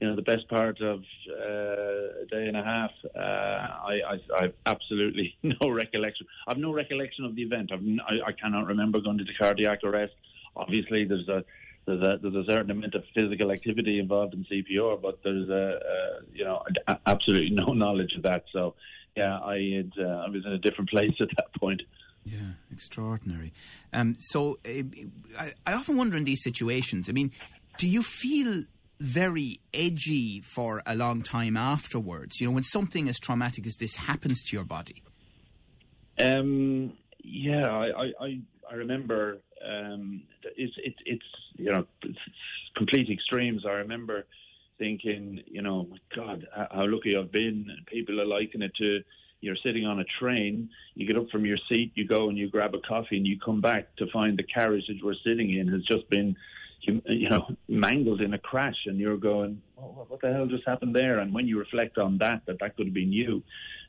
you 0.00 0.08
know 0.08 0.16
the 0.16 0.22
best 0.22 0.48
part 0.48 0.80
of 0.80 1.00
uh, 1.28 2.22
a 2.22 2.26
day 2.30 2.46
and 2.46 2.56
a 2.56 2.64
half, 2.64 2.90
uh, 3.14 3.18
I, 3.18 4.00
I, 4.06 4.20
I've 4.38 4.54
absolutely 4.64 5.36
no 5.42 5.68
recollection. 5.68 6.26
I've 6.46 6.56
no 6.58 6.72
recollection 6.72 7.24
of 7.24 7.34
the 7.34 7.42
event. 7.42 7.70
I've, 7.72 7.82
I, 8.08 8.28
I 8.28 8.32
cannot 8.32 8.66
remember 8.66 9.00
going 9.00 9.18
to 9.18 9.24
the 9.24 9.34
cardiac 9.38 9.84
arrest. 9.84 10.14
Obviously, 10.56 11.04
there's 11.04 11.28
a 11.28 11.44
there's 11.86 12.02
a, 12.02 12.18
there's 12.22 12.46
a 12.46 12.50
certain 12.50 12.70
amount 12.70 12.94
of 12.94 13.04
physical 13.14 13.50
activity 13.50 13.98
involved 13.98 14.34
in 14.34 14.44
CPR, 14.44 15.00
but 15.00 15.20
there's 15.24 15.48
a, 15.48 15.80
a 15.80 16.20
you 16.32 16.44
know 16.44 16.62
absolutely 17.06 17.50
no 17.50 17.72
knowledge 17.72 18.14
of 18.16 18.22
that. 18.22 18.44
So 18.52 18.74
yeah, 19.16 19.38
I 19.40 19.56
had, 19.76 19.92
uh, 19.98 20.24
I 20.26 20.28
was 20.28 20.44
in 20.44 20.52
a 20.52 20.58
different 20.58 20.90
place 20.94 21.14
at 21.20 21.28
that 21.36 21.52
point. 21.58 21.82
Yeah, 22.24 22.52
extraordinary. 22.70 23.52
Um, 23.92 24.16
so 24.18 24.58
uh, 24.66 24.82
I, 25.38 25.52
I 25.66 25.72
often 25.72 25.96
wonder 25.96 26.16
in 26.16 26.24
these 26.24 26.42
situations. 26.42 27.08
I 27.08 27.12
mean, 27.12 27.32
do 27.78 27.88
you 27.88 28.02
feel 28.02 28.64
very 29.00 29.60
edgy 29.72 30.40
for 30.40 30.82
a 30.86 30.94
long 30.94 31.22
time 31.22 31.56
afterwards? 31.56 32.40
You 32.40 32.48
know, 32.48 32.52
when 32.52 32.62
something 32.62 33.08
as 33.08 33.18
traumatic 33.18 33.66
as 33.66 33.76
this 33.76 33.96
happens 33.96 34.42
to 34.44 34.56
your 34.56 34.64
body. 34.64 35.02
Um, 36.18 36.92
yeah, 37.24 37.66
I, 37.66 37.86
I, 37.86 38.12
I 38.20 38.40
remember 38.74 39.38
um, 39.66 40.22
it's, 40.56 40.74
it's, 40.78 40.98
it's, 41.04 41.24
you 41.56 41.72
know, 41.72 41.86
it's 42.02 42.18
complete 42.76 43.10
extremes. 43.10 43.64
I 43.66 43.72
remember 43.72 44.26
thinking, 44.78 45.42
you 45.46 45.62
know, 45.62 45.86
my 45.90 45.98
God, 46.14 46.46
how 46.54 46.86
lucky 46.86 47.16
I've 47.16 47.32
been. 47.32 47.66
People 47.86 48.20
are 48.20 48.26
liking 48.26 48.62
it 48.62 48.72
to 48.76 49.00
you're 49.40 49.56
sitting 49.64 49.86
on 49.86 50.00
a 50.00 50.04
train, 50.18 50.68
you 50.94 51.06
get 51.06 51.16
up 51.16 51.28
from 51.30 51.46
your 51.46 51.56
seat, 51.68 51.92
you 51.94 52.06
go 52.06 52.28
and 52.28 52.36
you 52.36 52.48
grab 52.48 52.74
a 52.74 52.80
coffee, 52.80 53.16
and 53.16 53.26
you 53.26 53.38
come 53.38 53.60
back 53.60 53.94
to 53.96 54.06
find 54.12 54.38
the 54.38 54.42
carriage 54.42 54.86
that 54.88 54.98
we're 55.02 55.14
sitting 55.24 55.56
in 55.56 55.68
has 55.68 55.82
just 55.84 56.08
been, 56.10 56.36
you 56.82 57.30
know, 57.30 57.46
mangled 57.68 58.20
in 58.20 58.34
a 58.34 58.38
crash, 58.38 58.76
and 58.86 58.98
you're 58.98 59.16
going, 59.16 59.60
oh, 59.78 60.04
what 60.08 60.20
the 60.20 60.32
hell 60.32 60.46
just 60.46 60.66
happened 60.66 60.94
there? 60.94 61.20
And 61.20 61.32
when 61.32 61.46
you 61.46 61.58
reflect 61.58 61.98
on 61.98 62.18
that, 62.18 62.42
that 62.46 62.58
that 62.60 62.76
could 62.76 62.86
have 62.86 62.94
been 62.94 63.12
you, 63.12 63.42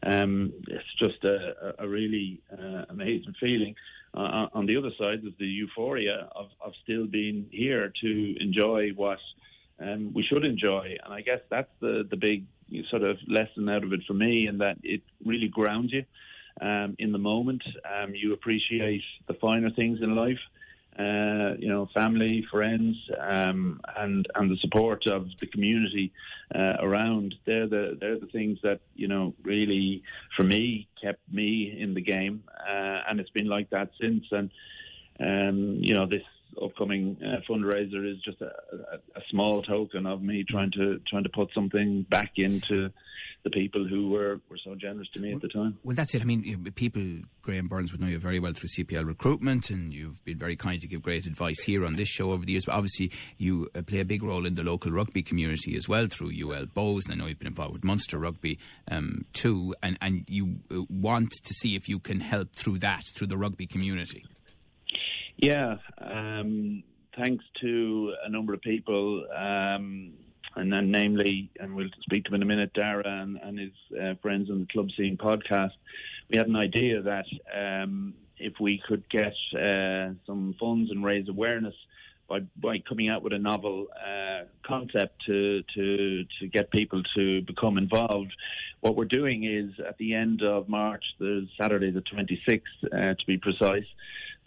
um, 0.03 0.53
it's 0.67 0.93
just 0.97 1.23
a, 1.25 1.75
a 1.79 1.87
really 1.87 2.41
uh, 2.51 2.85
amazing 2.89 3.35
feeling. 3.39 3.75
Uh, 4.13 4.47
on 4.53 4.65
the 4.65 4.75
other 4.75 4.91
side, 5.01 5.19
is 5.25 5.33
the 5.39 5.45
euphoria 5.45 6.27
of, 6.35 6.49
of 6.59 6.73
still 6.83 7.07
being 7.07 7.45
here 7.51 7.93
to 8.01 8.35
enjoy 8.41 8.89
what 8.95 9.19
um, 9.79 10.11
we 10.13 10.23
should 10.23 10.43
enjoy, 10.43 10.97
and 11.03 11.13
I 11.13 11.21
guess 11.21 11.39
that's 11.49 11.71
the 11.79 12.05
the 12.09 12.17
big 12.17 12.45
sort 12.89 13.03
of 13.03 13.17
lesson 13.27 13.69
out 13.69 13.83
of 13.83 13.93
it 13.93 14.01
for 14.05 14.13
me, 14.13 14.47
in 14.47 14.57
that 14.59 14.77
it 14.83 15.01
really 15.25 15.47
grounds 15.47 15.93
you 15.93 16.03
um, 16.61 16.95
in 16.99 17.11
the 17.11 17.17
moment. 17.17 17.63
Um, 17.85 18.13
you 18.13 18.33
appreciate 18.33 19.03
the 19.27 19.33
finer 19.35 19.69
things 19.69 19.99
in 20.01 20.15
life. 20.15 20.39
Uh, 20.99 21.55
you 21.57 21.69
know, 21.69 21.87
family, 21.93 22.45
friends, 22.51 22.97
um, 23.17 23.79
and 23.97 24.27
and 24.35 24.51
the 24.51 24.57
support 24.57 25.07
of 25.07 25.25
the 25.39 25.47
community 25.47 26.11
uh, 26.53 26.75
around. 26.81 27.33
They're 27.45 27.67
the 27.67 27.97
they're 27.99 28.19
the 28.19 28.27
things 28.27 28.59
that 28.63 28.81
you 28.93 29.07
know 29.07 29.33
really, 29.41 30.03
for 30.35 30.43
me, 30.43 30.89
kept 31.01 31.21
me 31.31 31.77
in 31.79 31.93
the 31.93 32.01
game, 32.01 32.43
uh, 32.59 32.99
and 33.09 33.21
it's 33.21 33.29
been 33.29 33.47
like 33.47 33.69
that 33.69 33.91
since. 34.01 34.25
And 34.31 34.51
um, 35.19 35.77
you 35.79 35.93
know, 35.93 36.05
this 36.05 36.23
upcoming 36.61 37.17
uh, 37.23 37.41
fundraiser 37.49 38.09
is 38.09 38.17
just 38.23 38.41
a, 38.41 38.45
a, 38.45 39.19
a, 39.19 39.21
small 39.29 39.61
token 39.61 40.05
of 40.05 40.21
me 40.21 40.43
trying 40.43 40.71
to 40.71 40.99
trying 41.07 41.23
to 41.23 41.29
put 41.29 41.49
something 41.53 42.05
back 42.09 42.31
into 42.37 42.91
the 43.43 43.49
people 43.49 43.87
who 43.87 44.09
were, 44.09 44.39
were 44.49 44.57
so 44.63 44.75
generous 44.75 45.09
to 45.09 45.19
me 45.19 45.29
well, 45.29 45.37
at 45.37 45.41
the 45.41 45.47
time. 45.47 45.77
Well, 45.83 45.95
that's 45.95 46.13
it. 46.13 46.21
I 46.21 46.25
mean, 46.25 46.71
people, 46.75 47.01
Graham 47.41 47.67
Burns 47.67 47.91
would 47.91 47.99
know 47.99 48.07
you 48.07 48.19
very 48.19 48.39
well 48.39 48.53
through 48.53 48.69
CPL 48.69 49.05
recruitment, 49.05 49.69
and 49.69 49.93
you've 49.93 50.23
been 50.23 50.37
very 50.37 50.55
kind 50.55 50.79
to 50.81 50.87
give 50.87 51.01
great 51.01 51.25
advice 51.25 51.61
here 51.61 51.85
on 51.85 51.95
this 51.95 52.07
show 52.07 52.31
over 52.31 52.45
the 52.45 52.51
years. 52.51 52.65
But 52.65 52.75
obviously, 52.75 53.11
you 53.37 53.69
uh, 53.73 53.81
play 53.81 53.99
a 53.99 54.05
big 54.05 54.23
role 54.23 54.45
in 54.45 54.53
the 54.53 54.63
local 54.63 54.91
rugby 54.91 55.23
community 55.23 55.75
as 55.75 55.89
well 55.89 56.07
through 56.07 56.27
UL 56.29 56.67
Bohs, 56.67 57.05
and 57.05 57.13
I 57.13 57.15
know 57.15 57.27
you've 57.27 57.39
been 57.39 57.47
involved 57.47 57.73
with 57.73 57.83
Munster 57.83 58.19
Rugby 58.19 58.59
um, 58.89 59.25
too, 59.33 59.73
and, 59.81 59.97
and 60.01 60.23
you 60.27 60.57
uh, 60.71 60.83
want 60.89 61.31
to 61.43 61.53
see 61.53 61.75
if 61.75 61.89
you 61.89 61.99
can 61.99 62.19
help 62.19 62.53
through 62.53 62.79
that, 62.79 63.03
through 63.15 63.27
the 63.27 63.37
rugby 63.37 63.65
community. 63.65 64.25
Yeah, 65.37 65.77
um, 65.99 66.83
thanks 67.17 67.43
to 67.61 68.13
a 68.23 68.29
number 68.29 68.53
of 68.53 68.61
people, 68.61 69.25
um, 69.35 70.13
and 70.55 70.71
then 70.71 70.91
namely, 70.91 71.49
and 71.59 71.75
we'll 71.75 71.89
speak 72.01 72.25
to 72.25 72.29
him 72.29 72.35
in 72.35 72.41
a 72.43 72.45
minute, 72.45 72.73
Dara 72.73 73.03
and, 73.05 73.37
and 73.41 73.59
his 73.59 73.71
uh, 73.99 74.13
friends 74.21 74.49
on 74.49 74.59
the 74.59 74.67
Club 74.67 74.89
Scene 74.97 75.17
podcast. 75.17 75.71
We 76.29 76.37
had 76.37 76.47
an 76.47 76.55
idea 76.55 77.01
that 77.01 77.25
um, 77.55 78.13
if 78.37 78.53
we 78.59 78.81
could 78.87 79.07
get 79.09 79.33
uh, 79.55 80.13
some 80.25 80.55
funds 80.59 80.91
and 80.91 81.03
raise 81.03 81.27
awareness 81.29 81.75
by, 82.27 82.39
by 82.55 82.79
coming 82.87 83.09
out 83.09 83.23
with 83.23 83.33
a 83.33 83.39
novel 83.39 83.87
uh, 83.95 84.45
concept 84.65 85.21
to, 85.25 85.63
to 85.75 86.23
to 86.39 86.47
get 86.47 86.71
people 86.71 87.03
to 87.15 87.41
become 87.41 87.77
involved. 87.77 88.31
What 88.79 88.95
we're 88.95 89.05
doing 89.05 89.43
is 89.43 89.73
at 89.85 89.97
the 89.97 90.13
end 90.13 90.41
of 90.41 90.69
March, 90.69 91.03
the 91.19 91.47
Saturday 91.59 91.91
the 91.91 92.01
26th, 92.01 92.61
uh, 92.85 93.15
to 93.15 93.25
be 93.27 93.37
precise 93.37 93.85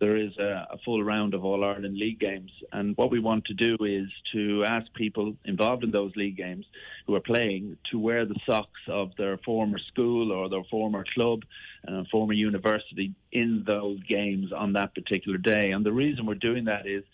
there 0.00 0.16
is 0.16 0.36
a, 0.38 0.66
a, 0.70 0.78
full 0.84 1.02
round 1.02 1.34
of 1.34 1.44
All 1.44 1.64
Ireland 1.64 1.96
League 1.96 2.18
games. 2.18 2.50
And 2.72 2.96
what 2.96 3.10
we 3.10 3.20
want 3.20 3.44
to 3.46 3.54
do 3.54 3.76
is 3.84 4.08
to 4.32 4.64
ask 4.64 4.92
people 4.94 5.36
involved 5.44 5.84
in 5.84 5.90
those 5.90 6.12
league 6.16 6.36
games 6.36 6.66
who 7.06 7.14
are 7.14 7.20
playing 7.20 7.76
to 7.90 7.98
wear 7.98 8.24
the 8.24 8.38
socks 8.44 8.80
of 8.88 9.12
their 9.16 9.38
former 9.38 9.78
school 9.78 10.32
or 10.32 10.48
their 10.48 10.64
former 10.70 11.04
club, 11.14 11.40
uh, 11.86 12.02
former 12.10 12.32
university 12.32 13.14
in 13.32 13.62
those 13.66 14.02
games 14.02 14.52
on 14.52 14.72
that 14.72 14.94
particular 14.94 15.38
day. 15.38 15.70
And 15.70 15.86
the 15.86 15.92
reason 15.92 16.26
we're 16.26 16.34
doing 16.34 16.64
that 16.64 16.86
is 16.86 17.04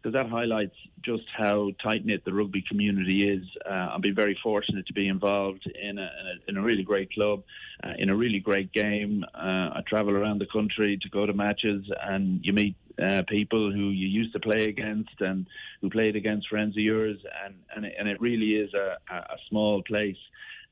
because 0.00 0.14
that 0.14 0.30
highlights 0.30 0.74
just 1.02 1.24
how 1.36 1.70
tight 1.82 2.06
knit 2.06 2.24
the 2.24 2.32
rugby 2.32 2.64
community 2.66 3.28
is. 3.28 3.44
Uh, 3.68 3.90
I've 3.94 4.00
been 4.00 4.14
very 4.14 4.38
fortunate 4.42 4.86
to 4.86 4.92
be 4.92 5.08
involved 5.08 5.70
in 5.80 5.98
a, 5.98 6.02
in 6.02 6.26
a, 6.26 6.50
in 6.50 6.56
a 6.56 6.62
really 6.62 6.82
great 6.82 7.12
club, 7.12 7.42
uh, 7.84 7.92
in 7.98 8.10
a 8.10 8.16
really 8.16 8.38
great 8.38 8.72
game. 8.72 9.24
Uh, 9.34 9.70
I 9.76 9.82
travel 9.86 10.16
around 10.16 10.38
the 10.38 10.46
country 10.46 10.98
to 11.02 11.08
go 11.10 11.26
to 11.26 11.34
matches, 11.34 11.84
and 12.02 12.40
you 12.42 12.52
meet 12.52 12.76
uh, 13.02 13.22
people 13.28 13.70
who 13.70 13.90
you 13.90 14.08
used 14.08 14.32
to 14.32 14.40
play 14.40 14.64
against 14.64 15.20
and 15.20 15.46
who 15.80 15.90
played 15.90 16.16
against 16.16 16.48
friends 16.48 16.76
of 16.76 16.82
yours, 16.82 17.18
and 17.44 17.54
and 17.74 17.84
it, 17.84 17.94
and 17.98 18.08
it 18.08 18.20
really 18.20 18.52
is 18.56 18.72
a, 18.74 18.96
a 19.12 19.36
small 19.48 19.82
place. 19.82 20.16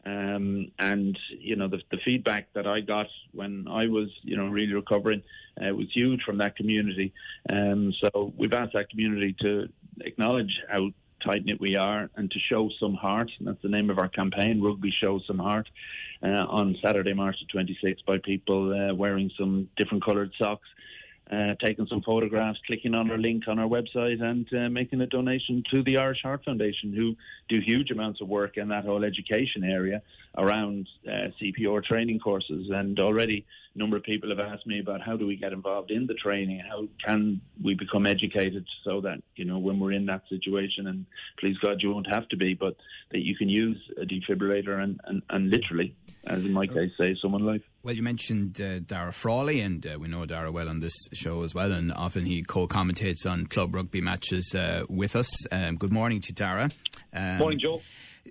Um, 0.07 0.71
and 0.79 1.19
you 1.31 1.57
know 1.57 1.69
the, 1.69 1.81
the, 1.91 1.99
feedback 2.05 2.49
that 2.55 2.67
I 2.67 2.81
got 2.81 3.09
when 3.33 3.67
I 3.69 3.89
was 3.89 4.09
you 4.23 4.37
know 4.37 4.47
really 4.47 4.73
recovering 4.73 5.23
uh, 5.61 5.75
was 5.75 5.89
huge 5.93 6.23
from 6.23 6.39
that 6.39 6.57
community. 6.57 7.13
Um, 7.51 7.93
so 8.01 8.33
we've 8.37 8.53
asked 8.53 8.75
that 8.75 8.91
community 8.91 9.35
to 9.41 9.69
acknowledge 10.01 10.61
how 10.71 10.91
tight 11.25 11.45
knit 11.45 11.61
we 11.61 11.77
are 11.77 12.09
and 12.17 12.31
to 12.31 12.39
show 12.39 12.71
some 12.81 12.95
heart. 12.95 13.31
And 13.39 13.49
that's 13.49 13.63
the 13.63 13.69
name 13.69 13.91
of 13.91 13.99
our 13.99 14.09
campaign, 14.09 14.63
Rugby 14.63 14.93
Show 15.01 15.21
Some 15.27 15.39
Heart, 15.39 15.69
uh, 16.23 16.47
on 16.49 16.77
Saturday, 16.83 17.13
March 17.13 17.37
the 17.41 17.59
26th, 17.59 18.05
by 18.07 18.19
people 18.19 18.73
uh, 18.73 18.95
wearing 18.95 19.31
some 19.39 19.69
different 19.77 20.05
coloured 20.05 20.33
socks 20.41 20.69
uh, 21.31 21.55
taking 21.65 21.87
some 21.87 22.03
photographs, 22.03 22.59
clicking 22.67 22.95
on 22.95 23.11
our 23.11 23.19
link 23.19 23.45
on 23.49 23.59
our 23.59 23.69
website, 23.69 24.23
and 24.23 24.49
uh, 24.55 24.69
making 24.71 25.01
a 25.01 25.07
donation 25.07 25.63
to 25.71 25.83
the 25.83 25.99
Irish 25.99 26.23
Heart 26.23 26.45
Foundation, 26.45 26.93
who 26.93 27.15
do 27.49 27.61
huge 27.65 27.91
amounts 27.91 28.21
of 28.21 28.29
work 28.29 28.57
in 28.57 28.69
that 28.69 28.85
whole 28.85 29.05
education 29.05 29.65
area 29.65 30.03
around 30.37 30.89
uh, 31.07 31.29
CPR 31.41 31.85
training 31.85 32.19
courses. 32.19 32.71
And 32.71 32.99
already 32.99 33.45
a 33.79 33.81
number 33.81 33.97
of 33.97 34.03
people 34.03 34.29
have 34.31 34.41
asked 34.41 34.67
me 34.67 34.81
about 34.81 35.01
how 35.01 35.17
do 35.17 35.25
we 35.25 35.37
get 35.37 35.53
involved 35.53 35.93
in 35.93 36.07
the 36.07 36.15
training, 36.15 36.61
how 36.69 36.89
can 37.05 37.41
we 37.63 37.75
become 37.75 38.07
educated 38.07 38.67
so 38.83 39.01
that, 39.01 39.23
you 39.37 39.45
know, 39.45 39.59
when 39.59 39.79
we're 39.79 39.93
in 39.93 40.07
that 40.07 40.23
situation, 40.29 40.89
and 40.89 41.07
please 41.39 41.57
God, 41.59 41.81
you 41.81 41.93
won't 41.93 42.09
have 42.09 42.29
to 42.31 42.37
be, 42.37 42.55
but 42.55 42.77
that 43.13 43.25
you 43.25 43.37
can 43.37 43.49
use 43.49 43.79
a 43.97 44.05
defibrillator 44.05 44.83
and, 44.83 45.01
and, 45.05 45.23
and 45.31 45.51
literally, 45.51 45.95
as 46.27 46.45
in 46.45 46.53
my 46.53 46.67
case, 46.67 46.91
save 46.99 47.19
someone's 47.23 47.45
life. 47.45 47.63
Well, 47.85 47.95
you 47.95 48.03
mentioned 48.03 48.61
uh, 48.61 48.81
Dara 48.81 49.13
Frawley, 49.13 49.61
and 49.61 49.87
uh, 49.87 49.97
we 49.99 50.09
know 50.09 50.27
Dara 50.27 50.51
well 50.51 50.69
on 50.69 50.81
this 50.81 50.97
show 51.13 51.45
as 51.45 51.55
well, 51.55 51.71
and 51.71 51.93
often 51.93 52.27
he 52.27 52.43
co-commentates 52.43 53.31
on 53.31 53.47
club 53.47 53.75
rugby 53.75 54.01
matches 54.01 54.57
uh, 54.57 54.85
with 54.89 55.15
us. 55.15 55.31
Um, 55.53 55.77
good 55.77 55.93
morning 55.93 56.21
to 56.23 56.33
Dara. 56.33 56.71
Um, 57.15 57.39
morning, 57.39 57.61
Joe. 57.61 57.81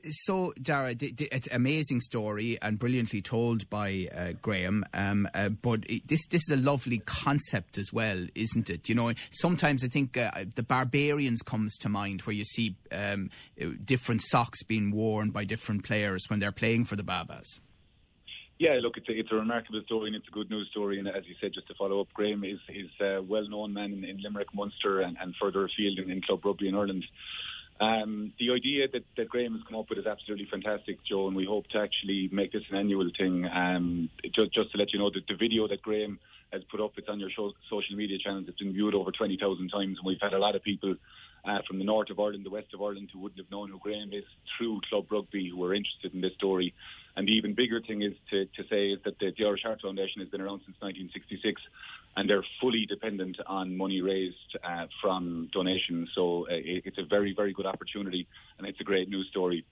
So, 0.09 0.53
Dara, 0.61 0.95
it's 0.99 1.47
an 1.47 1.55
amazing 1.55 2.01
story 2.01 2.57
and 2.61 2.79
brilliantly 2.79 3.21
told 3.21 3.69
by 3.69 4.07
uh, 4.15 4.33
Graham. 4.41 4.83
Um, 4.93 5.27
uh, 5.33 5.49
but 5.49 5.85
this 6.05 6.25
this 6.27 6.49
is 6.49 6.59
a 6.59 6.61
lovely 6.61 6.99
concept 6.99 7.77
as 7.77 7.91
well, 7.93 8.25
isn't 8.35 8.69
it? 8.69 8.89
You 8.89 8.95
know, 8.95 9.13
sometimes 9.31 9.83
I 9.83 9.87
think 9.87 10.17
uh, 10.17 10.31
the 10.55 10.63
Barbarians 10.63 11.41
comes 11.41 11.77
to 11.77 11.89
mind, 11.89 12.21
where 12.21 12.35
you 12.35 12.43
see 12.43 12.75
um, 12.91 13.29
different 13.83 14.21
socks 14.21 14.63
being 14.63 14.91
worn 14.91 15.31
by 15.31 15.43
different 15.43 15.83
players 15.83 16.25
when 16.27 16.39
they're 16.39 16.51
playing 16.51 16.85
for 16.85 16.95
the 16.95 17.03
Baa-Baas. 17.03 17.61
Yeah, 18.59 18.79
look, 18.81 18.97
it's 18.97 19.07
a, 19.07 19.11
it's 19.11 19.31
a 19.31 19.35
remarkable 19.35 19.81
story 19.85 20.07
and 20.07 20.15
it's 20.15 20.27
a 20.27 20.31
good 20.31 20.49
news 20.49 20.67
story. 20.71 20.97
And 20.97 21.07
as 21.07 21.27
you 21.27 21.35
said, 21.39 21.53
just 21.53 21.67
to 21.67 21.75
follow 21.75 22.01
up, 22.01 22.07
Graham 22.13 22.43
is 22.43 22.59
is 22.69 22.89
a 22.99 23.21
well-known 23.21 23.73
man 23.73 23.93
in, 23.93 24.03
in 24.03 24.21
Limerick, 24.21 24.53
Munster, 24.53 25.01
and, 25.01 25.15
and 25.21 25.35
further 25.39 25.65
afield 25.65 25.99
in, 25.99 26.09
in 26.09 26.21
club 26.21 26.43
rugby 26.43 26.67
in 26.67 26.73
Ireland. 26.75 27.05
Um, 27.79 28.33
the 28.39 28.51
idea 28.51 28.87
that, 28.87 29.03
that 29.17 29.29
Graham 29.29 29.53
has 29.53 29.61
come 29.67 29.77
up 29.77 29.89
with 29.89 29.99
is 29.99 30.07
absolutely 30.07 30.47
fantastic, 30.49 30.97
Joe, 31.03 31.27
and 31.27 31.35
we 31.35 31.45
hope 31.45 31.67
to 31.67 31.79
actually 31.79 32.29
make 32.31 32.51
this 32.51 32.63
an 32.71 32.77
annual 32.77 33.09
thing. 33.17 33.45
Um, 33.45 34.09
just, 34.33 34.53
just 34.53 34.71
to 34.71 34.77
let 34.77 34.93
you 34.93 34.99
know 34.99 35.11
that 35.11 35.27
the 35.27 35.35
video 35.35 35.67
that 35.67 35.81
Graham 35.81 36.19
has 36.51 36.63
put 36.71 36.81
up, 36.81 36.93
it's 36.97 37.09
on 37.09 37.19
your 37.19 37.29
show, 37.29 37.51
social 37.69 37.95
media 37.95 38.17
channels. 38.17 38.45
It's 38.47 38.57
been 38.57 38.73
viewed 38.73 38.95
over 38.95 39.11
20,000 39.11 39.69
times, 39.69 39.97
and 39.97 40.05
we've 40.05 40.21
had 40.21 40.33
a 40.33 40.39
lot 40.39 40.55
of 40.55 40.63
people 40.63 40.95
uh, 41.45 41.59
from 41.67 41.77
the 41.77 41.85
north 41.85 42.09
of 42.09 42.19
Ireland, 42.19 42.45
the 42.45 42.49
west 42.49 42.73
of 42.73 42.81
Ireland, 42.81 43.09
who 43.13 43.19
wouldn't 43.19 43.39
have 43.39 43.51
known 43.51 43.69
who 43.69 43.79
Graham 43.79 44.11
is 44.11 44.23
through 44.57 44.81
club 44.89 45.11
rugby, 45.11 45.49
who 45.49 45.63
are 45.63 45.73
interested 45.73 46.13
in 46.13 46.21
this 46.21 46.33
story. 46.33 46.73
And 47.15 47.27
the 47.27 47.33
even 47.33 47.53
bigger 47.53 47.81
thing 47.81 48.01
is 48.01 48.13
to, 48.31 48.45
to 48.45 48.63
say 48.69 48.89
is 48.89 48.99
that 49.05 49.19
the, 49.19 49.33
the 49.37 49.45
Irish 49.45 49.63
Heart 49.63 49.81
Foundation 49.81 50.21
has 50.21 50.29
been 50.29 50.41
around 50.41 50.61
since 50.65 50.77
1966, 50.81 51.61
and 52.17 52.27
they're 52.27 52.43
fully 52.59 52.87
dependent 52.87 53.37
on 53.45 53.77
money 53.77 54.01
raised 54.01 54.57
uh, 54.63 54.87
from 55.01 55.49
donations. 55.53 56.09
So 56.15 56.45
uh, 56.45 56.55
it's 56.57 56.97
a 56.97 57.05
very, 57.05 57.33
very 57.33 57.53
good 57.53 57.67
opportunity, 57.67 58.27
and 58.57 58.67
it's 58.67 58.81
a 58.81 58.83
great 58.83 59.07
news 59.07 59.27
story. 59.29 59.63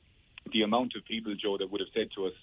The 0.53 0.61
amount 0.61 0.93
of 0.95 1.03
people, 1.05 1.33
Joe, 1.35 1.57
that 1.57 1.71
would 1.71 1.81
have 1.81 1.89
said 1.93 2.09
to 2.15 2.27
us, 2.27 2.33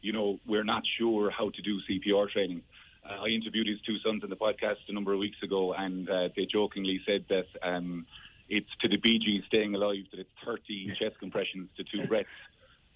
you 0.00 0.14
know, 0.14 0.40
we're 0.46 0.64
not 0.64 0.82
sure 0.98 1.30
how 1.30 1.50
to 1.50 1.62
do 1.62 1.78
CPR 1.88 2.30
training. 2.30 2.62
Uh, 3.04 3.24
I 3.24 3.26
interviewed 3.26 3.66
his 3.66 3.78
two 3.82 3.98
sons 3.98 4.24
in 4.24 4.30
the 4.30 4.36
podcast 4.36 4.78
a 4.88 4.94
number 4.94 5.12
of 5.12 5.18
weeks 5.18 5.42
ago, 5.42 5.74
and 5.74 6.08
uh, 6.08 6.30
they 6.34 6.46
jokingly 6.46 7.02
said 7.06 7.26
that 7.28 7.46
um, 7.62 8.06
it's 8.48 8.70
to 8.80 8.88
the 8.88 8.96
Bee 8.96 9.18
Gees 9.18 9.42
staying 9.46 9.74
alive 9.74 10.04
that 10.10 10.20
it's 10.20 10.30
30 10.42 10.94
chest 10.98 11.18
compressions 11.20 11.68
to 11.76 11.84
two 11.84 12.06
breaths 12.06 12.30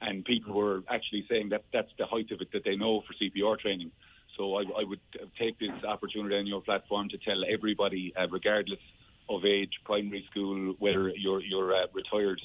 and 0.00 0.24
people 0.24 0.54
were 0.54 0.82
actually 0.88 1.24
saying 1.30 1.48
that 1.50 1.64
that's 1.72 1.90
the 1.98 2.06
height 2.06 2.30
of 2.30 2.40
it 2.40 2.48
that 2.52 2.64
they 2.64 2.76
know 2.76 3.02
for 3.02 3.14
CPR 3.14 3.58
training. 3.58 3.90
So 4.36 4.56
I, 4.56 4.62
I 4.80 4.84
would 4.84 5.00
take 5.38 5.58
this 5.58 5.70
opportunity 5.86 6.36
on 6.36 6.46
your 6.46 6.60
platform 6.60 7.08
to 7.10 7.18
tell 7.18 7.42
everybody, 7.52 8.12
uh, 8.16 8.26
regardless 8.30 8.80
of 9.28 9.44
age, 9.44 9.72
primary 9.84 10.26
school, 10.30 10.74
whether 10.78 11.08
you're 11.10 11.40
you're 11.40 11.74
uh, 11.74 11.86
retired, 11.92 12.40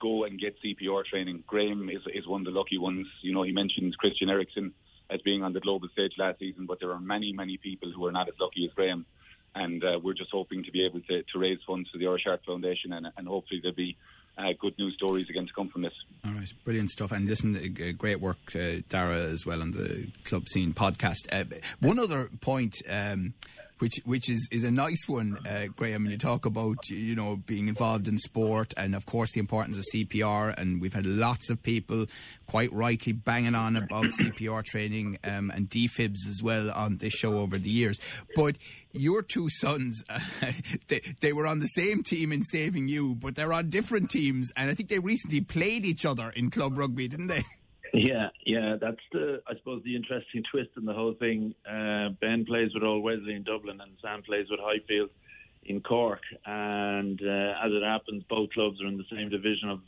go 0.00 0.24
and 0.24 0.40
get 0.40 0.56
CPR 0.62 1.04
training. 1.04 1.44
Graham 1.46 1.88
is 1.90 2.02
is 2.14 2.26
one 2.26 2.40
of 2.40 2.52
the 2.52 2.58
lucky 2.58 2.78
ones. 2.78 3.06
You 3.22 3.34
know, 3.34 3.42
he 3.42 3.52
mentioned 3.52 3.96
Christian 3.98 4.30
Eriksen 4.30 4.72
as 5.10 5.20
being 5.22 5.42
on 5.42 5.52
the 5.52 5.60
global 5.60 5.88
stage 5.92 6.12
last 6.18 6.38
season, 6.38 6.66
but 6.66 6.80
there 6.80 6.92
are 6.92 7.00
many 7.00 7.32
many 7.32 7.56
people 7.58 7.92
who 7.94 8.06
are 8.06 8.12
not 8.12 8.28
as 8.28 8.34
lucky 8.40 8.64
as 8.64 8.72
Graham. 8.74 9.06
And 9.56 9.84
uh, 9.84 10.00
we're 10.02 10.14
just 10.14 10.32
hoping 10.32 10.64
to 10.64 10.72
be 10.72 10.84
able 10.84 11.00
to, 11.02 11.22
to 11.22 11.38
raise 11.38 11.60
funds 11.64 11.88
for 11.88 11.98
the 11.98 12.08
Irish 12.08 12.24
Heart 12.24 12.40
Foundation, 12.44 12.92
and, 12.92 13.06
and 13.16 13.28
hopefully 13.28 13.60
there'll 13.62 13.76
be 13.76 13.96
uh, 14.38 14.52
good 14.58 14.76
news 14.78 14.94
stories 14.94 15.28
again 15.30 15.46
to 15.46 15.52
come 15.52 15.68
from 15.68 15.82
this. 15.82 15.92
All 16.24 16.32
right, 16.32 16.52
brilliant 16.64 16.90
stuff. 16.90 17.12
And 17.12 17.28
listen, 17.28 17.56
uh, 17.56 17.92
great 17.96 18.20
work, 18.20 18.54
uh, 18.54 18.82
Dara, 18.88 19.16
as 19.16 19.46
well 19.46 19.60
on 19.62 19.72
the 19.72 20.10
Club 20.24 20.48
Scene 20.48 20.72
podcast. 20.72 21.26
Uh, 21.32 21.44
one 21.80 21.98
other 21.98 22.28
point. 22.40 22.76
Um, 22.88 23.34
which 23.78 24.00
which 24.04 24.28
is, 24.28 24.48
is 24.50 24.64
a 24.64 24.70
nice 24.70 25.04
one, 25.06 25.38
uh, 25.48 25.66
Graham. 25.74 26.06
You 26.06 26.16
talk 26.16 26.46
about 26.46 26.88
you 26.88 27.14
know 27.14 27.36
being 27.36 27.68
involved 27.68 28.08
in 28.08 28.18
sport, 28.18 28.72
and 28.76 28.94
of 28.94 29.06
course 29.06 29.32
the 29.32 29.40
importance 29.40 29.78
of 29.78 29.84
CPR. 29.94 30.56
And 30.56 30.80
we've 30.80 30.94
had 30.94 31.06
lots 31.06 31.50
of 31.50 31.62
people 31.62 32.06
quite 32.46 32.72
rightly 32.72 33.12
banging 33.12 33.54
on 33.54 33.76
about 33.76 34.04
CPR 34.20 34.64
training 34.64 35.18
um, 35.24 35.50
and 35.50 35.68
defibs 35.68 36.26
as 36.28 36.40
well 36.42 36.70
on 36.70 36.98
this 36.98 37.12
show 37.12 37.38
over 37.38 37.58
the 37.58 37.70
years. 37.70 37.98
But 38.36 38.56
your 38.92 39.22
two 39.22 39.48
sons, 39.48 40.04
uh, 40.08 40.20
they, 40.88 41.00
they 41.20 41.32
were 41.32 41.46
on 41.46 41.58
the 41.58 41.66
same 41.66 42.02
team 42.02 42.32
in 42.32 42.42
saving 42.42 42.88
you, 42.88 43.14
but 43.14 43.34
they're 43.34 43.52
on 43.52 43.70
different 43.70 44.10
teams, 44.10 44.52
and 44.56 44.70
I 44.70 44.74
think 44.74 44.88
they 44.88 44.98
recently 44.98 45.40
played 45.40 45.84
each 45.84 46.06
other 46.06 46.30
in 46.30 46.50
club 46.50 46.78
rugby, 46.78 47.08
didn't 47.08 47.28
they? 47.28 47.42
Yeah, 47.94 48.30
yeah, 48.44 48.74
that's 48.80 49.00
the 49.12 49.40
I 49.46 49.54
suppose 49.54 49.82
the 49.84 49.94
interesting 49.94 50.42
twist 50.50 50.70
in 50.76 50.84
the 50.84 50.92
whole 50.92 51.14
thing. 51.14 51.54
Uh, 51.64 52.08
ben 52.20 52.44
plays 52.44 52.74
with 52.74 52.82
Old 52.82 53.04
Wesley 53.04 53.34
in 53.34 53.44
Dublin, 53.44 53.80
and 53.80 53.92
Sam 54.02 54.20
plays 54.22 54.48
with 54.50 54.58
Highfield 54.60 55.10
in 55.64 55.80
Cork. 55.80 56.22
And 56.44 57.20
uh, 57.22 57.54
as 57.64 57.70
it 57.70 57.84
happens, 57.84 58.24
both 58.28 58.50
clubs 58.50 58.82
are 58.82 58.88
in 58.88 58.96
the 58.96 59.04
same 59.12 59.28
division 59.28 59.68
of 59.70 59.80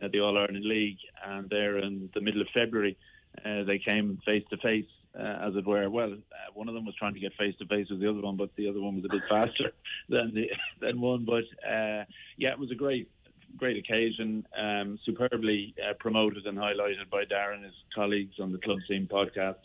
uh, 0.00 0.06
the 0.12 0.20
All 0.20 0.38
Ireland 0.38 0.64
League, 0.64 0.98
and 1.26 1.50
they're 1.50 1.78
in 1.78 2.08
the 2.14 2.20
middle 2.20 2.40
of 2.40 2.46
February. 2.56 2.96
Uh, 3.44 3.64
they 3.64 3.80
came 3.80 4.20
face 4.24 4.44
to 4.50 4.56
face, 4.58 4.86
as 5.18 5.56
it 5.56 5.66
were. 5.66 5.90
Well, 5.90 6.12
uh, 6.12 6.52
one 6.54 6.68
of 6.68 6.74
them 6.74 6.86
was 6.86 6.94
trying 6.94 7.14
to 7.14 7.20
get 7.20 7.32
face 7.34 7.56
to 7.58 7.66
face 7.66 7.88
with 7.90 7.98
the 7.98 8.08
other 8.08 8.20
one, 8.20 8.36
but 8.36 8.50
the 8.54 8.68
other 8.68 8.80
one 8.80 8.94
was 8.94 9.04
a 9.06 9.08
bit 9.08 9.22
faster 9.28 9.72
than 10.08 10.32
the 10.34 10.50
than 10.80 11.00
one. 11.00 11.24
But 11.24 11.44
uh, 11.68 12.04
yeah, 12.36 12.52
it 12.52 12.60
was 12.60 12.70
a 12.70 12.76
great 12.76 13.10
great 13.56 13.76
occasion, 13.76 14.46
um, 14.58 14.98
superbly 15.04 15.74
uh, 15.78 15.94
promoted 15.94 16.46
and 16.46 16.58
highlighted 16.58 17.08
by 17.10 17.24
Dara 17.24 17.54
and 17.54 17.64
his 17.64 17.74
colleagues 17.94 18.34
on 18.40 18.52
the 18.52 18.58
Club 18.58 18.78
Scene 18.88 19.08
podcast. 19.10 19.56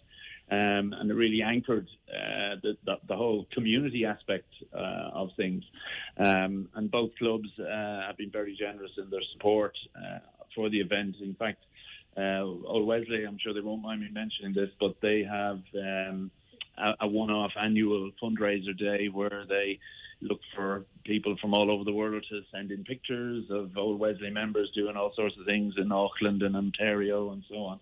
Um, 0.51 0.93
and 0.93 1.09
it 1.09 1.15
really 1.15 1.41
anchored 1.41 1.87
uh, 2.07 2.61
the, 2.61 2.77
the, 2.85 2.97
the, 3.07 3.15
whole 3.15 3.47
community 3.51 4.05
aspect 4.05 4.53
uh, 4.75 5.09
of 5.11 5.29
things. 5.35 5.63
Um, 6.17 6.69
and 6.75 6.91
both 6.91 7.15
clubs 7.17 7.49
uh, 7.59 8.01
have 8.05 8.17
been 8.17 8.29
very 8.29 8.55
generous 8.55 8.91
in 8.99 9.09
their 9.09 9.23
support 9.33 9.75
uh, 9.95 10.19
for 10.53 10.69
the 10.69 10.79
event. 10.79 11.15
In 11.19 11.33
fact, 11.33 11.63
uh, 12.15 12.43
Old 12.43 12.85
Wesley, 12.85 13.23
I'm 13.23 13.39
sure 13.39 13.55
they 13.55 13.61
won't 13.61 13.81
mind 13.81 14.01
me 14.01 14.09
mentioning 14.11 14.53
this, 14.53 14.69
but 14.79 14.95
they 15.01 15.23
have 15.23 15.61
um, 15.73 16.29
a, 16.77 16.93
a 17.01 17.07
one-off 17.07 17.53
annual 17.59 18.11
fundraiser 18.21 18.77
day 18.77 19.07
where 19.07 19.45
they 19.49 19.79
look 20.21 20.39
for 20.55 20.85
people 21.03 21.35
from 21.39 21.53
all 21.53 21.69
over 21.69 21.83
the 21.83 21.93
world 21.93 22.25
to 22.29 22.41
send 22.51 22.71
in 22.71 22.83
pictures 22.83 23.45
of 23.49 23.77
old 23.77 23.99
Wesley 23.99 24.29
members 24.29 24.71
doing 24.73 24.95
all 24.95 25.13
sorts 25.15 25.35
of 25.37 25.45
things 25.45 25.75
in 25.77 25.91
Auckland 25.91 26.41
and 26.41 26.55
Ontario 26.55 27.31
and 27.31 27.43
so 27.49 27.55
on. 27.57 27.79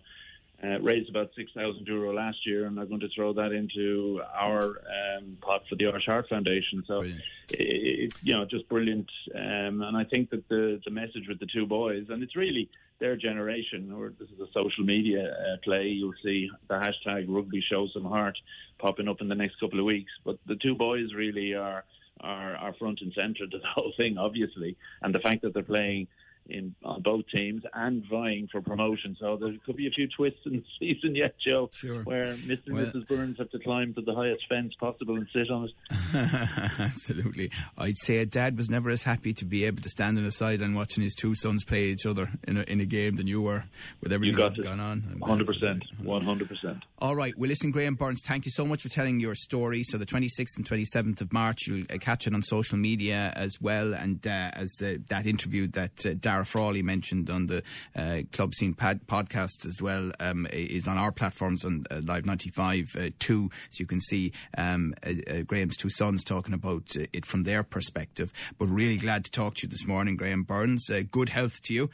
Uh, 0.62 0.80
raised 0.80 1.10
about 1.10 1.30
6,000 1.36 1.86
euro 1.86 2.14
last 2.14 2.46
year, 2.46 2.66
and 2.66 2.78
I'm 2.78 2.88
going 2.88 3.00
to 3.00 3.08
throw 3.14 3.34
that 3.34 3.52
into 3.52 4.22
our 4.34 4.80
um, 5.18 5.36
pot 5.42 5.62
for 5.68 5.74
the 5.74 5.86
Irish 5.86 6.06
Heart 6.06 6.28
Foundation. 6.28 6.82
So, 6.86 7.02
it, 7.02 7.14
it, 7.50 8.14
you 8.22 8.32
know, 8.32 8.46
just 8.46 8.66
brilliant. 8.68 9.10
Um, 9.34 9.82
and 9.82 9.94
I 9.96 10.04
think 10.04 10.30
that 10.30 10.48
the, 10.48 10.80
the 10.84 10.90
message 10.90 11.28
with 11.28 11.38
the 11.38 11.48
two 11.52 11.66
boys, 11.66 12.06
and 12.08 12.22
it's 12.22 12.36
really 12.36 12.70
their 12.98 13.16
generation, 13.16 13.92
or 13.92 14.12
this 14.18 14.30
is 14.30 14.40
a 14.40 14.50
social 14.54 14.84
media 14.84 15.32
uh, 15.32 15.56
play, 15.62 15.88
you'll 15.88 16.14
see 16.22 16.48
the 16.68 16.74
hashtag 16.74 17.26
rugby 17.28 17.60
show 17.60 17.86
some 17.92 18.04
heart 18.04 18.38
popping 18.78 19.08
up 19.08 19.20
in 19.20 19.28
the 19.28 19.34
next 19.34 19.60
couple 19.60 19.80
of 19.80 19.84
weeks. 19.84 20.12
But 20.24 20.38
the 20.46 20.56
two 20.56 20.74
boys 20.76 21.12
really 21.14 21.54
are 21.54 21.84
are, 22.20 22.56
are 22.56 22.74
front 22.74 23.00
and 23.00 23.12
centre 23.12 23.46
to 23.46 23.58
the 23.58 23.66
whole 23.74 23.92
thing, 23.96 24.18
obviously, 24.18 24.76
and 25.02 25.14
the 25.14 25.20
fact 25.20 25.42
that 25.42 25.54
they're 25.54 25.62
playing 25.62 26.06
in 26.48 26.74
on 26.84 27.02
both 27.02 27.24
teams 27.34 27.62
and 27.72 28.04
vying 28.10 28.48
for 28.50 28.60
promotion. 28.60 29.16
So 29.18 29.36
there 29.36 29.52
could 29.64 29.76
be 29.76 29.86
a 29.86 29.90
few 29.90 30.08
twists 30.08 30.40
in 30.46 30.52
the 30.52 30.64
season 30.78 31.14
yet, 31.14 31.34
Joe, 31.46 31.70
sure. 31.72 32.02
where 32.02 32.24
Mr. 32.24 32.66
and 32.66 32.78
Mrs. 32.78 33.08
Burns 33.08 33.38
have 33.38 33.50
to 33.50 33.58
climb 33.58 33.94
to 33.94 34.02
the 34.02 34.14
highest 34.14 34.44
fence 34.48 34.74
possible 34.78 35.16
and 35.16 35.26
sit 35.32 35.50
on 35.50 35.68
it. 35.68 35.70
Absolutely. 36.78 37.50
I'd 37.78 37.98
say 37.98 38.18
a 38.18 38.26
dad 38.26 38.56
was 38.56 38.70
never 38.70 38.90
as 38.90 39.02
happy 39.02 39.32
to 39.34 39.44
be 39.44 39.64
able 39.64 39.82
to 39.82 39.88
stand 39.88 40.18
on 40.18 40.24
the 40.24 40.32
sideline 40.32 40.74
watching 40.74 41.02
his 41.02 41.14
two 41.14 41.34
sons 41.34 41.64
play 41.64 41.84
each 41.84 42.06
other 42.06 42.30
in 42.46 42.58
a, 42.58 42.62
in 42.62 42.80
a 42.80 42.86
game 42.86 43.16
than 43.16 43.26
you 43.26 43.40
were 43.42 43.64
with 44.00 44.12
everything 44.12 44.36
that's 44.36 44.58
gone 44.58 44.80
on. 44.80 45.02
100%. 45.20 45.82
100%. 46.02 46.82
All 46.98 47.16
right. 47.16 47.34
Well, 47.36 47.48
listen, 47.48 47.70
Graham 47.70 47.94
Burns, 47.94 48.22
thank 48.24 48.44
you 48.44 48.50
so 48.50 48.64
much 48.64 48.82
for 48.82 48.88
telling 48.88 49.20
your 49.20 49.34
story. 49.34 49.82
So 49.82 49.98
the 49.98 50.06
26th 50.06 50.56
and 50.56 50.66
27th 50.66 51.20
of 51.20 51.32
March, 51.32 51.66
you'll 51.66 51.84
uh, 51.90 51.98
catch 51.98 52.26
it 52.26 52.34
on 52.34 52.42
social 52.42 52.78
media 52.78 53.32
as 53.36 53.60
well. 53.60 53.94
And 53.94 54.26
uh, 54.26 54.50
as 54.54 54.80
uh, 54.82 54.96
that 55.08 55.26
interview 55.26 55.66
that 55.68 56.06
uh, 56.06 56.14
Dara 56.34 56.44
Frawley 56.44 56.82
mentioned 56.82 57.30
on 57.30 57.46
the 57.46 57.62
uh, 57.94 58.22
Club 58.32 58.56
Scene 58.56 58.74
pad- 58.74 59.06
podcast 59.06 59.64
as 59.64 59.80
well 59.80 60.10
um, 60.18 60.48
is 60.52 60.88
on 60.88 60.98
our 60.98 61.12
platforms 61.12 61.64
on 61.64 61.84
uh, 61.92 62.00
Live 62.04 62.26
95 62.26 62.96
uh, 62.98 63.10
2. 63.20 63.50
So 63.70 63.80
you 63.80 63.86
can 63.86 64.00
see 64.00 64.32
um, 64.58 64.94
uh, 65.06 65.12
uh, 65.30 65.42
Graham's 65.42 65.76
two 65.76 65.90
sons 65.90 66.24
talking 66.24 66.52
about 66.52 66.96
uh, 66.96 67.04
it 67.12 67.24
from 67.24 67.44
their 67.44 67.62
perspective. 67.62 68.32
But 68.58 68.66
really 68.66 68.96
glad 68.96 69.24
to 69.26 69.30
talk 69.30 69.54
to 69.56 69.62
you 69.62 69.68
this 69.68 69.86
morning, 69.86 70.16
Graham 70.16 70.42
Burns. 70.42 70.90
good 71.12 71.28
health 71.28 71.62
to 71.62 71.72
you 71.74 71.90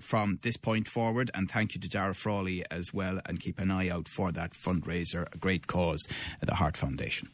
from 0.00 0.40
this 0.42 0.58
point 0.58 0.86
forward. 0.86 1.30
And 1.32 1.50
thank 1.50 1.74
you 1.74 1.80
to 1.80 1.88
Dara 1.88 2.14
Frawley 2.14 2.62
as 2.70 2.92
well. 2.92 3.22
And 3.24 3.40
keep 3.40 3.58
an 3.58 3.70
eye 3.70 3.88
out 3.88 4.08
for 4.08 4.30
that 4.30 4.50
fundraiser, 4.50 5.26
a 5.34 5.38
great 5.38 5.66
cause, 5.66 6.06
the 6.42 6.56
Heart 6.56 6.76
Foundation. 6.76 7.28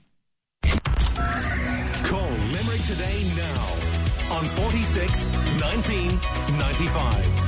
Call 2.04 2.30
Limerick 2.52 2.82
today 2.82 3.24
now 3.36 3.95
on 4.30 4.44
46 4.44 5.26
19 5.60 6.20
95. 6.58 7.45